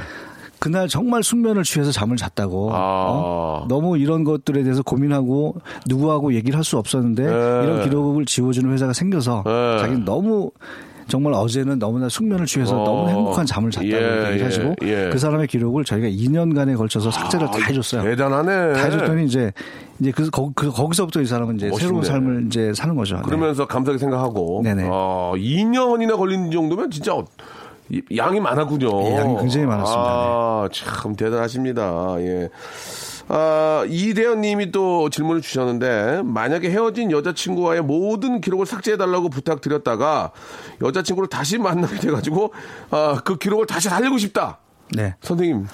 그날 0.59 0.87
정말 0.87 1.21
숙면을 1.23 1.63
취해서 1.63 1.91
잠을 1.91 2.17
잤다고. 2.17 2.71
아. 2.73 2.77
어? 2.77 3.65
너무 3.69 3.97
이런 3.97 4.23
것들에 4.23 4.63
대해서 4.63 4.81
고민하고 4.83 5.55
누구하고 5.87 6.33
얘기를 6.33 6.57
할 6.57 6.63
수 6.65 6.77
없었는데 6.79 7.23
네. 7.23 7.29
이런 7.29 7.83
기록을 7.83 8.25
지워주는 8.25 8.71
회사가 8.73 8.91
생겨서 8.93 9.43
네. 9.45 9.77
자기는 9.79 10.03
너무 10.05 10.49
정말 11.07 11.33
어제는 11.33 11.77
너무나 11.77 12.09
숙면을 12.09 12.47
취해서 12.47 12.81
어. 12.81 12.83
너무 12.83 13.09
행복한 13.09 13.45
잠을 13.45 13.69
잤다고 13.69 13.91
예, 13.91 14.27
얘기를 14.29 14.47
하시고 14.47 14.75
예, 14.81 15.05
예. 15.05 15.09
그 15.11 15.19
사람의 15.19 15.45
기록을 15.45 15.85
저희가 15.85 16.07
2년간에 16.07 16.75
걸쳐서 16.75 17.11
삭제를 17.11 17.51
다 17.51 17.59
해줬어요. 17.67 18.01
대단하네. 18.01 18.73
다 18.73 18.85
해줬더니 18.85 19.25
이제 19.25 19.51
이제 19.99 20.09
그, 20.09 20.31
거, 20.31 20.51
그 20.55 20.71
거기서부터 20.71 21.21
이 21.21 21.27
사람은 21.27 21.57
이제 21.57 21.67
멋있네. 21.69 21.85
새로운 21.85 22.03
삶을 22.03 22.45
이제 22.47 22.73
사는 22.73 22.95
거죠. 22.95 23.17
네. 23.17 23.21
그러면서 23.23 23.67
감사하게 23.67 23.99
생각하고. 23.99 24.61
네네. 24.63 24.87
어, 24.89 25.33
2년이나 25.37 26.17
걸린 26.17 26.49
정도면 26.49 26.89
진짜 26.89 27.13
어- 27.13 27.19
이- 27.21 27.25
양이 28.15 28.39
많았군요. 28.39 29.03
예, 29.03 29.15
양이 29.15 29.37
굉장히 29.37 29.65
많았습니다. 29.65 30.03
네. 30.03 30.09
아, 30.09 30.69
참 30.71 31.15
대단하십니다. 31.15 32.15
예. 32.19 32.49
아, 33.27 33.83
이대현 33.87 34.41
님이 34.41 34.71
또 34.71 35.09
질문을 35.09 35.41
주셨는데, 35.41 36.21
만약에 36.23 36.69
헤어진 36.69 37.11
여자친구와의 37.11 37.81
모든 37.81 38.41
기록을 38.41 38.65
삭제해달라고 38.65 39.29
부탁드렸다가, 39.29 40.31
여자친구를 40.81 41.27
다시 41.29 41.57
만나게 41.57 41.97
돼가지고, 41.97 42.53
아, 42.91 43.21
그 43.23 43.37
기록을 43.37 43.65
다시 43.65 43.89
살리고 43.89 44.17
싶다. 44.17 44.59
네. 44.91 45.15
선생님, 45.21 45.67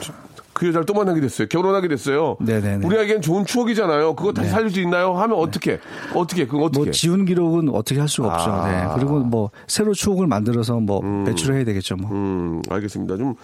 그 0.53 0.67
여자를 0.67 0.85
또 0.85 0.93
만나게 0.93 1.21
됐어요. 1.21 1.47
결혼하게 1.47 1.87
됐어요. 1.87 2.37
네네네. 2.39 2.85
우리에겐 2.85 3.21
좋은 3.21 3.45
추억이잖아요. 3.45 4.15
그거 4.15 4.33
다시 4.33 4.49
살릴 4.49 4.69
수 4.69 4.79
있나요? 4.81 5.13
하면 5.13 5.37
어떻게? 5.37 5.79
어떻게? 6.13 6.45
그건 6.45 6.63
어떻게? 6.65 6.83
뭐 6.85 6.91
지운 6.91 7.25
기록은 7.25 7.69
어떻게 7.69 7.99
할 7.99 8.09
수가 8.09 8.33
없죠. 8.33 8.51
아. 8.51 8.67
네. 8.69 8.87
그리고 8.95 9.19
뭐 9.19 9.51
새로 9.67 9.93
추억을 9.93 10.27
만들어서 10.27 10.79
뭐 10.79 11.01
배출을 11.25 11.55
해야 11.55 11.65
되겠죠. 11.65 11.95
뭐. 11.95 12.11
음, 12.11 12.61
알겠습니다. 12.69 13.17
좀, 13.17 13.35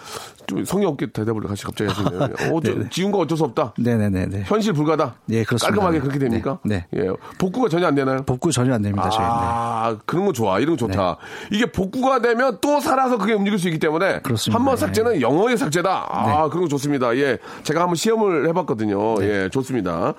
좀 0.46 0.64
성의 0.64 0.86
없게 0.86 1.06
대답을 1.10 1.42
같이 1.42 1.64
갑자기 1.64 1.90
하시네요. 1.90 2.22
어. 2.52 2.88
지운 2.90 3.10
거 3.10 3.18
어쩔 3.18 3.38
수 3.38 3.44
없다. 3.44 3.72
네네네네. 3.78 4.44
현실 4.46 4.72
불가다. 4.72 5.14
예, 5.30 5.44
그렇습니다. 5.44 5.68
깔끔하게 5.68 5.98
네. 5.98 6.00
그렇게 6.00 6.18
됩니까? 6.18 6.58
네. 6.64 6.86
예. 6.94 7.08
복구가 7.38 7.68
전혀 7.68 7.86
안 7.86 7.94
되나요? 7.94 8.22
복구 8.24 8.52
전혀 8.52 8.74
안 8.74 8.82
됩니다. 8.82 9.08
저희는. 9.08 9.28
네. 9.28 9.36
아, 9.40 9.96
그런 10.04 10.26
거 10.26 10.32
좋아. 10.32 10.58
이런 10.58 10.76
거 10.76 10.86
좋다. 10.86 11.16
이게 11.52 11.66
복구가 11.66 12.20
되면 12.20 12.58
또 12.60 12.80
살아서 12.80 13.16
그게 13.18 13.32
움직일 13.32 13.58
수 13.58 13.68
있기 13.68 13.78
때문에 13.78 14.20
그렇습니다. 14.20 14.58
한번 14.58 14.74
네. 14.74 14.80
삭제는 14.80 15.20
영어의 15.20 15.56
삭제다. 15.56 16.06
아, 16.10 16.48
그런 16.48 16.64
거 16.64 16.68
좋습니다. 16.68 16.97
예. 17.16 17.38
제가 17.62 17.80
한번 17.80 17.96
시험을 17.96 18.48
해봤거든요. 18.48 19.18
네. 19.18 19.28
예, 19.44 19.48
좋습니다. 19.50 20.14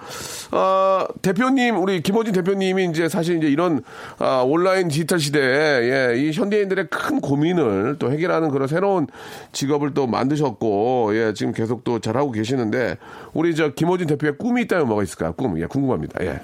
아, 0.51 1.07
대표님, 1.21 1.77
우리 1.77 2.01
김호진 2.01 2.33
대표님이 2.33 2.85
이제 2.85 3.09
사실 3.09 3.37
이제 3.37 3.47
이런 3.47 3.83
아, 4.17 4.43
온라인 4.45 4.87
디지털 4.87 5.19
시대에 5.19 6.11
예, 6.11 6.19
이 6.19 6.31
현대인들의 6.31 6.87
큰 6.89 7.21
고민을 7.21 7.97
또 7.99 8.11
해결하는 8.11 8.49
그런 8.49 8.67
새로운 8.67 9.07
직업을 9.51 9.93
또 9.93 10.07
만드셨고 10.07 11.11
예, 11.13 11.33
지금 11.33 11.53
계속 11.53 11.83
또 11.83 11.99
잘하고 11.99 12.31
계시는데 12.31 12.97
우리 13.33 13.55
저 13.55 13.69
김호진 13.73 14.07
대표의 14.07 14.37
꿈이 14.37 14.63
있다면 14.63 14.87
뭐가 14.87 15.03
있을까요? 15.03 15.33
꿈, 15.33 15.59
예, 15.59 15.65
궁금합니다. 15.65 16.23
예. 16.25 16.39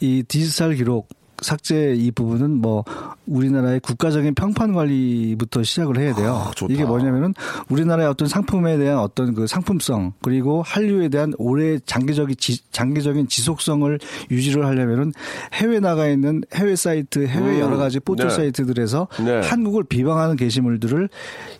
이 0.00 0.22
디지털 0.26 0.74
기록 0.74 1.08
삭제 1.40 1.94
이 1.96 2.10
부분은 2.10 2.60
뭐 2.60 2.84
우리나라의 3.26 3.80
국가적인 3.80 4.34
평판 4.34 4.72
관리부터 4.72 5.62
시작을 5.62 5.98
해야 5.98 6.14
돼요. 6.14 6.34
아. 6.34 6.66
이게 6.68 6.84
뭐냐면은 6.84 7.34
우리나라의 7.68 8.08
어떤 8.08 8.28
상품에 8.28 8.78
대한 8.78 8.98
어떤 8.98 9.34
그 9.34 9.46
상품성 9.46 10.14
그리고 10.22 10.62
한류에 10.62 11.08
대한 11.08 11.32
오래 11.38 11.78
장기적인 11.78 12.36
지, 12.38 12.60
장기적인 12.72 13.28
지속성을 13.28 13.98
유지를 14.30 14.66
하려면은 14.66 15.12
해외 15.52 15.80
나가 15.80 16.08
있는 16.08 16.42
해외 16.54 16.76
사이트, 16.76 17.26
해외 17.26 17.56
음, 17.56 17.60
여러 17.60 17.76
가지 17.76 18.00
포털 18.00 18.28
네. 18.28 18.34
사이트들에서 18.34 19.08
네. 19.24 19.40
한국을 19.40 19.84
비방하는 19.84 20.36
게시물들을 20.36 21.08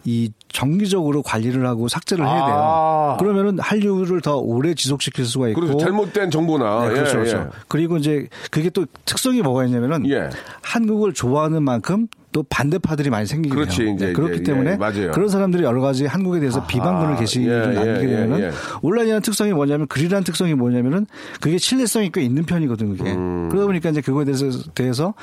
이 0.04 0.32
정기적으로 0.52 1.22
관리를 1.22 1.66
하고 1.66 1.88
삭제를 1.88 2.26
해야 2.26 2.46
돼요. 2.46 2.56
아. 2.56 3.16
그러면은 3.18 3.58
한류를 3.58 4.20
더 4.20 4.36
오래 4.36 4.74
지속시킬 4.74 5.24
수가 5.24 5.48
있고 5.50 5.60
그렇죠. 5.60 5.78
잘못된 5.78 6.30
정보나. 6.30 6.88
네, 6.88 6.94
그렇죠, 6.94 7.10
예, 7.10 7.22
그렇죠. 7.22 7.36
예. 7.38 7.58
그리고 7.68 7.96
이제 7.96 8.28
그게 8.50 8.70
또 8.70 8.86
특성이 9.04 9.42
뭐가 9.42 9.64
있냐 9.66 9.69
면은 9.78 10.09
예. 10.11 10.30
한국을 10.62 11.12
좋아하는 11.12 11.62
만큼 11.62 12.09
또 12.32 12.44
반대파들이 12.44 13.10
많이 13.10 13.26
생기게 13.26 13.54
그렇지, 13.54 13.78
돼요. 13.78 13.94
이제, 13.94 14.12
그렇기 14.12 14.34
이제, 14.36 14.44
때문에 14.44 14.72
예, 14.72 14.76
맞아요. 14.76 15.10
그런 15.10 15.28
사람들이 15.28 15.64
여러 15.64 15.80
가지 15.80 16.06
한국에 16.06 16.38
대해서 16.38 16.64
비방글을 16.64 17.16
게시를 17.16 17.46
예, 17.46 17.74
남기게 17.74 18.04
예, 18.04 18.16
되면은 18.16 18.40
예, 18.40 18.44
예. 18.44 18.50
온라인이라는 18.82 19.22
특성이 19.22 19.52
뭐냐면 19.52 19.88
글이라는 19.88 20.22
특성이 20.22 20.54
뭐냐면은 20.54 21.06
그게 21.40 21.58
신뢰성이 21.58 22.10
꽤 22.12 22.22
있는 22.22 22.44
편이거든요. 22.44 22.96
그게 22.96 23.12
음. 23.12 23.48
그러다 23.48 23.66
보니까 23.66 23.90
이제 23.90 24.00
그거에 24.00 24.24
대해서 24.24 24.46
대해서 24.74 25.14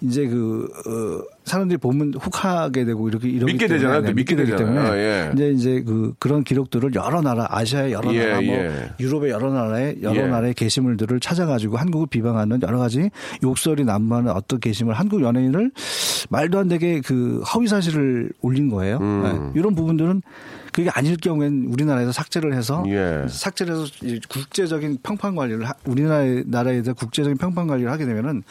이제 0.00 0.26
그 0.26 0.68
어, 0.86 1.36
사람들이 1.44 1.78
보면 1.78 2.14
혹하게 2.14 2.84
되고 2.84 3.08
이렇게 3.08 3.28
이렇게 3.28 3.52
믿게 3.52 3.68
되잖아요. 3.68 4.02
또 4.02 4.12
믿게 4.12 4.34
되기 4.34 4.50
되잖아요. 4.50 4.74
때문에 4.74 4.98
예. 4.98 5.30
이제 5.34 5.50
이제 5.50 5.82
그 5.86 6.14
그런 6.18 6.42
기록들을 6.42 6.94
여러 6.96 7.20
나라 7.20 7.46
아시아의 7.48 7.92
여러 7.92 8.12
예, 8.12 8.26
나라 8.26 8.40
뭐 8.40 8.54
예. 8.54 8.90
유럽의 8.98 9.30
여러 9.30 9.52
나라의 9.52 9.98
여러 10.02 10.22
예. 10.22 10.26
나라의 10.26 10.54
게시물들을 10.54 11.20
찾아가지고 11.20 11.76
한국을 11.76 12.08
비방하는 12.08 12.60
여러 12.62 12.78
가지 12.78 13.10
욕설이 13.44 13.84
난무하는 13.84 14.32
어떤 14.32 14.58
게시물 14.58 14.94
한국 14.94 15.22
연예인을 15.22 15.70
말도 16.28 16.55
안 16.58 16.68
되게 16.68 17.00
그 17.00 17.40
허위 17.42 17.66
사실을 17.68 18.30
올린 18.40 18.68
거예요. 18.70 18.98
음. 18.98 19.22
네. 19.54 19.60
이런 19.60 19.74
부분들은 19.74 20.22
그게 20.72 20.90
아닐 20.90 21.16
경우에는 21.16 21.68
우리나라에서 21.72 22.12
삭제를 22.12 22.54
해서 22.54 22.84
예. 22.88 23.24
삭제를 23.28 23.74
해서 23.74 23.86
이 24.02 24.20
국제적인 24.28 24.98
평판 25.02 25.34
관리를 25.34 25.66
하- 25.68 25.74
우리나라의 25.86 26.44
나라에 26.46 26.82
대한 26.82 26.94
국제적인 26.94 27.38
평판 27.38 27.66
관리를 27.66 27.90
하게 27.90 28.04
되면은 28.04 28.42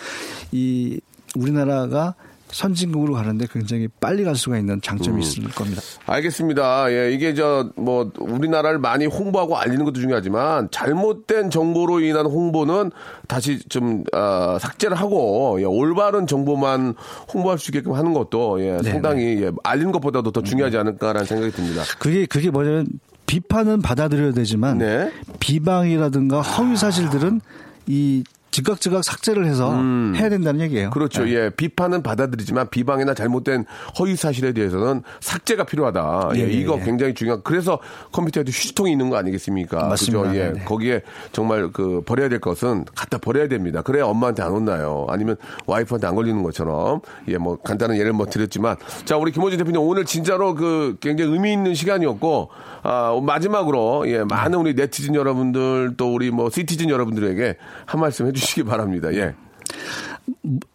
이 0.52 1.00
우리나라가 1.36 2.16
선진국으로 2.56 3.14
가는데 3.14 3.48
굉장히 3.52 3.90
빨리 4.00 4.24
갈 4.24 4.36
수가 4.36 4.58
있는 4.58 4.76
음. 4.76 4.82
장점이 4.82 5.22
있을 5.22 5.44
겁니다. 5.50 5.82
알겠습니다. 6.06 6.90
예, 6.90 7.12
이게 7.12 7.34
저, 7.34 7.70
뭐, 7.76 8.10
우리나라를 8.18 8.80
많이 8.80 9.06
홍보하고 9.06 9.58
알리는 9.58 9.84
것도 9.84 10.00
중요하지만, 10.00 10.70
잘못된 10.72 11.50
정보로 11.50 12.00
인한 12.00 12.26
홍보는 12.26 12.92
다시 13.28 13.60
좀, 13.68 14.06
어, 14.14 14.58
삭제를 14.58 14.96
하고, 14.96 15.58
예, 15.60 15.66
올바른 15.66 16.28
정보만 16.28 16.96
홍보할 17.34 17.60
수 17.60 17.72
있게끔 17.72 17.92
하는 17.92 18.14
것도, 18.14 18.62
예, 18.62 18.78
네, 18.82 18.90
상당히, 18.90 19.44
예, 19.44 19.52
알리는 19.64 19.92
것보다도 19.92 20.32
더 20.32 20.42
중요하지 20.42 20.78
않을까라는 20.78 21.26
생각이 21.26 21.52
듭니다. 21.52 21.84
그게 22.00 22.26
그게 22.26 22.52
뭐냐면 22.52 22.88
비판은 23.26 23.82
받아들여야 23.82 24.32
되지만 24.32 24.78
네. 24.78 25.12
비방이라든가 25.40 26.42
허위 26.42 26.78
사실들은 26.78 27.42
이 27.88 28.24
즉각 28.56 28.80
즉각 28.80 29.04
삭제를 29.04 29.48
해서 29.48 29.74
해야 30.16 30.30
된다는 30.30 30.62
얘기예요. 30.62 30.88
음. 30.88 30.92
그렇죠. 30.92 31.26
네. 31.26 31.34
예. 31.34 31.50
비판은 31.50 32.02
받아들이지만 32.04 32.70
비방이나 32.70 33.14
잘못된 33.14 33.66
허위 34.00 34.16
사실에 34.16 34.54
대해서는 34.54 35.04
삭제가 35.20 35.66
필요하다. 35.66 36.30
예. 36.36 36.40
예, 36.40 36.44
예, 36.44 36.52
이거 36.54 36.78
예. 36.80 36.86
굉장히 36.86 37.14
중요한. 37.14 37.42
그래서 37.44 37.80
컴퓨터에도 38.14 38.52
휴지통이 38.52 38.94
있는 38.94 39.10
거 39.10 39.18
아니겠습니까? 39.18 39.90
맞습니다. 39.90 40.30
그죠? 40.30 40.40
예. 40.40 40.44
네, 40.46 40.54
네. 40.54 40.64
거기에 40.64 41.02
정말 41.34 41.70
그 41.74 42.02
버려야 42.06 42.30
될 42.30 42.40
것은 42.40 42.86
갖다 42.96 43.18
버려야 43.18 43.50
됩니다. 43.50 43.82
그래야 43.82 44.06
엄마한테 44.06 44.42
안 44.42 44.52
혼나요. 44.52 45.06
아니면 45.10 45.36
와이프한테 45.66 46.08
안 46.08 46.16
걸리는 46.16 46.42
것처럼. 46.42 47.02
예. 47.28 47.38
뭐 47.38 47.58
간단한 47.58 47.98
예를 47.98 48.14
뭐 48.14 48.26
드렸지만 48.26 48.78
자, 49.04 49.18
우리 49.18 49.34
김호진 49.34 49.58
대표님 49.58 49.82
오늘 49.82 50.06
진짜로 50.06 50.56
그 50.56 50.96
굉장히 51.02 51.34
의미 51.34 51.52
있는 51.52 51.76
시간이었고 51.76 52.52
아, 52.84 53.20
마지막으로 53.22 54.06
예. 54.08 54.24
많은 54.24 54.60
우리 54.60 54.76
네티즌 54.76 55.14
여러분들 55.14 55.96
또 55.98 56.14
우리 56.14 56.32
뭐 56.32 56.50
시티즌 56.50 56.90
여러분들에게 56.90 57.58
한 57.86 58.00
말씀 58.00 58.28
해 58.28 58.32
주시 58.32 58.45
기 58.54 58.64
바랍니다. 58.64 59.14
예. 59.14 59.34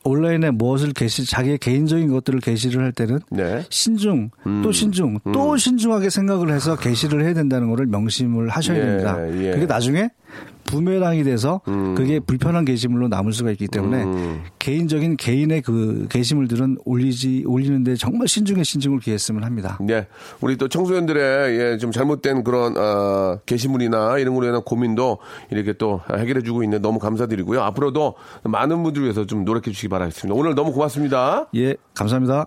온라인에 0.04 0.50
무엇을 0.50 0.92
게시 0.92 1.24
자기의 1.24 1.59
개인적인 1.59 2.09
것들을 2.09 2.40
게시를 2.40 2.83
할 2.83 2.92
때는 2.92 3.20
네. 3.30 3.64
신중 3.68 4.30
또 4.62 4.72
신중 4.72 5.18
또 5.33 5.56
신중하게 5.56 6.11
생각을 6.11 6.50
해서 6.52 6.76
게시를 6.76 7.24
해야 7.24 7.35
된다는 7.35 7.70
것을 7.70 7.87
명심을 7.87 8.48
하셔야 8.48 8.78
예, 8.78 8.80
됩니다. 8.80 9.16
예. 9.42 9.52
그게 9.52 9.66
나중에 9.66 10.11
부메랑이 10.70 11.24
돼서 11.24 11.61
음. 11.66 11.96
그게 11.96 12.20
불편한 12.20 12.64
게시물로 12.64 13.09
남을 13.09 13.33
수가 13.33 13.50
있기 13.50 13.66
때문에 13.66 14.04
개인적인 14.61 15.16
개인의 15.16 15.62
그 15.62 16.06
게시물들은 16.09 16.78
올리지 16.85 17.44
올리는데 17.46 17.96
정말 17.96 18.28
신중에 18.28 18.62
신중을 18.62 19.00
기했으면 19.00 19.42
합니다. 19.42 19.78
네. 19.80 20.06
우리 20.40 20.56
또 20.56 20.68
청소년들의 20.68 21.59
예, 21.59 21.78
좀 21.78 21.90
잘못된 21.90 22.44
그런 22.44 22.76
어, 22.76 23.40
게시물이나 23.46 24.18
이런 24.18 24.35
거로 24.35 24.46
인한 24.46 24.62
고민도 24.62 25.18
이렇게 25.50 25.73
또 25.73 26.00
해결해 26.08 26.42
주고 26.42 26.62
있는 26.62 26.81
너무 26.81 27.00
감사드리고요. 27.00 27.60
앞으로도 27.62 28.14
많은 28.44 28.83
분들 28.83 29.02
위해서 29.02 29.27
좀 29.27 29.44
노력해 29.44 29.73
주시기 29.73 29.88
바라겠습니다. 29.88 30.38
오늘 30.38 30.54
너무 30.54 30.73
고맙습니다. 30.73 31.48
예, 31.56 31.75
감사합니다. 31.94 32.46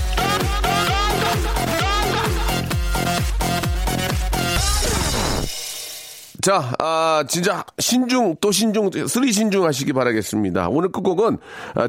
자, 6.41 6.73
아, 6.79 7.23
진짜 7.27 7.63
신중, 7.77 8.35
또 8.41 8.51
신중, 8.51 8.89
three 9.07 9.31
신중 9.31 9.65
하시기 9.65 9.93
바라겠습니다. 9.93 10.69
오늘 10.69 10.91
끝곡은 10.91 11.37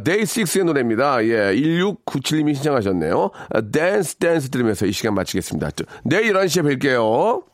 데이 0.05 0.27
식스의 0.27 0.65
노래입니다. 0.65 1.25
예, 1.25 1.55
1697님이 1.55 2.55
신청하셨네요. 2.55 3.31
댄스, 3.73 4.17
댄스 4.17 4.51
들으면서 4.51 4.87
이 4.87 4.93
시간 4.93 5.15
마치겠습니다. 5.15 5.71
내일 6.05 6.35
11시에 6.35 6.79
뵐게요. 6.79 7.45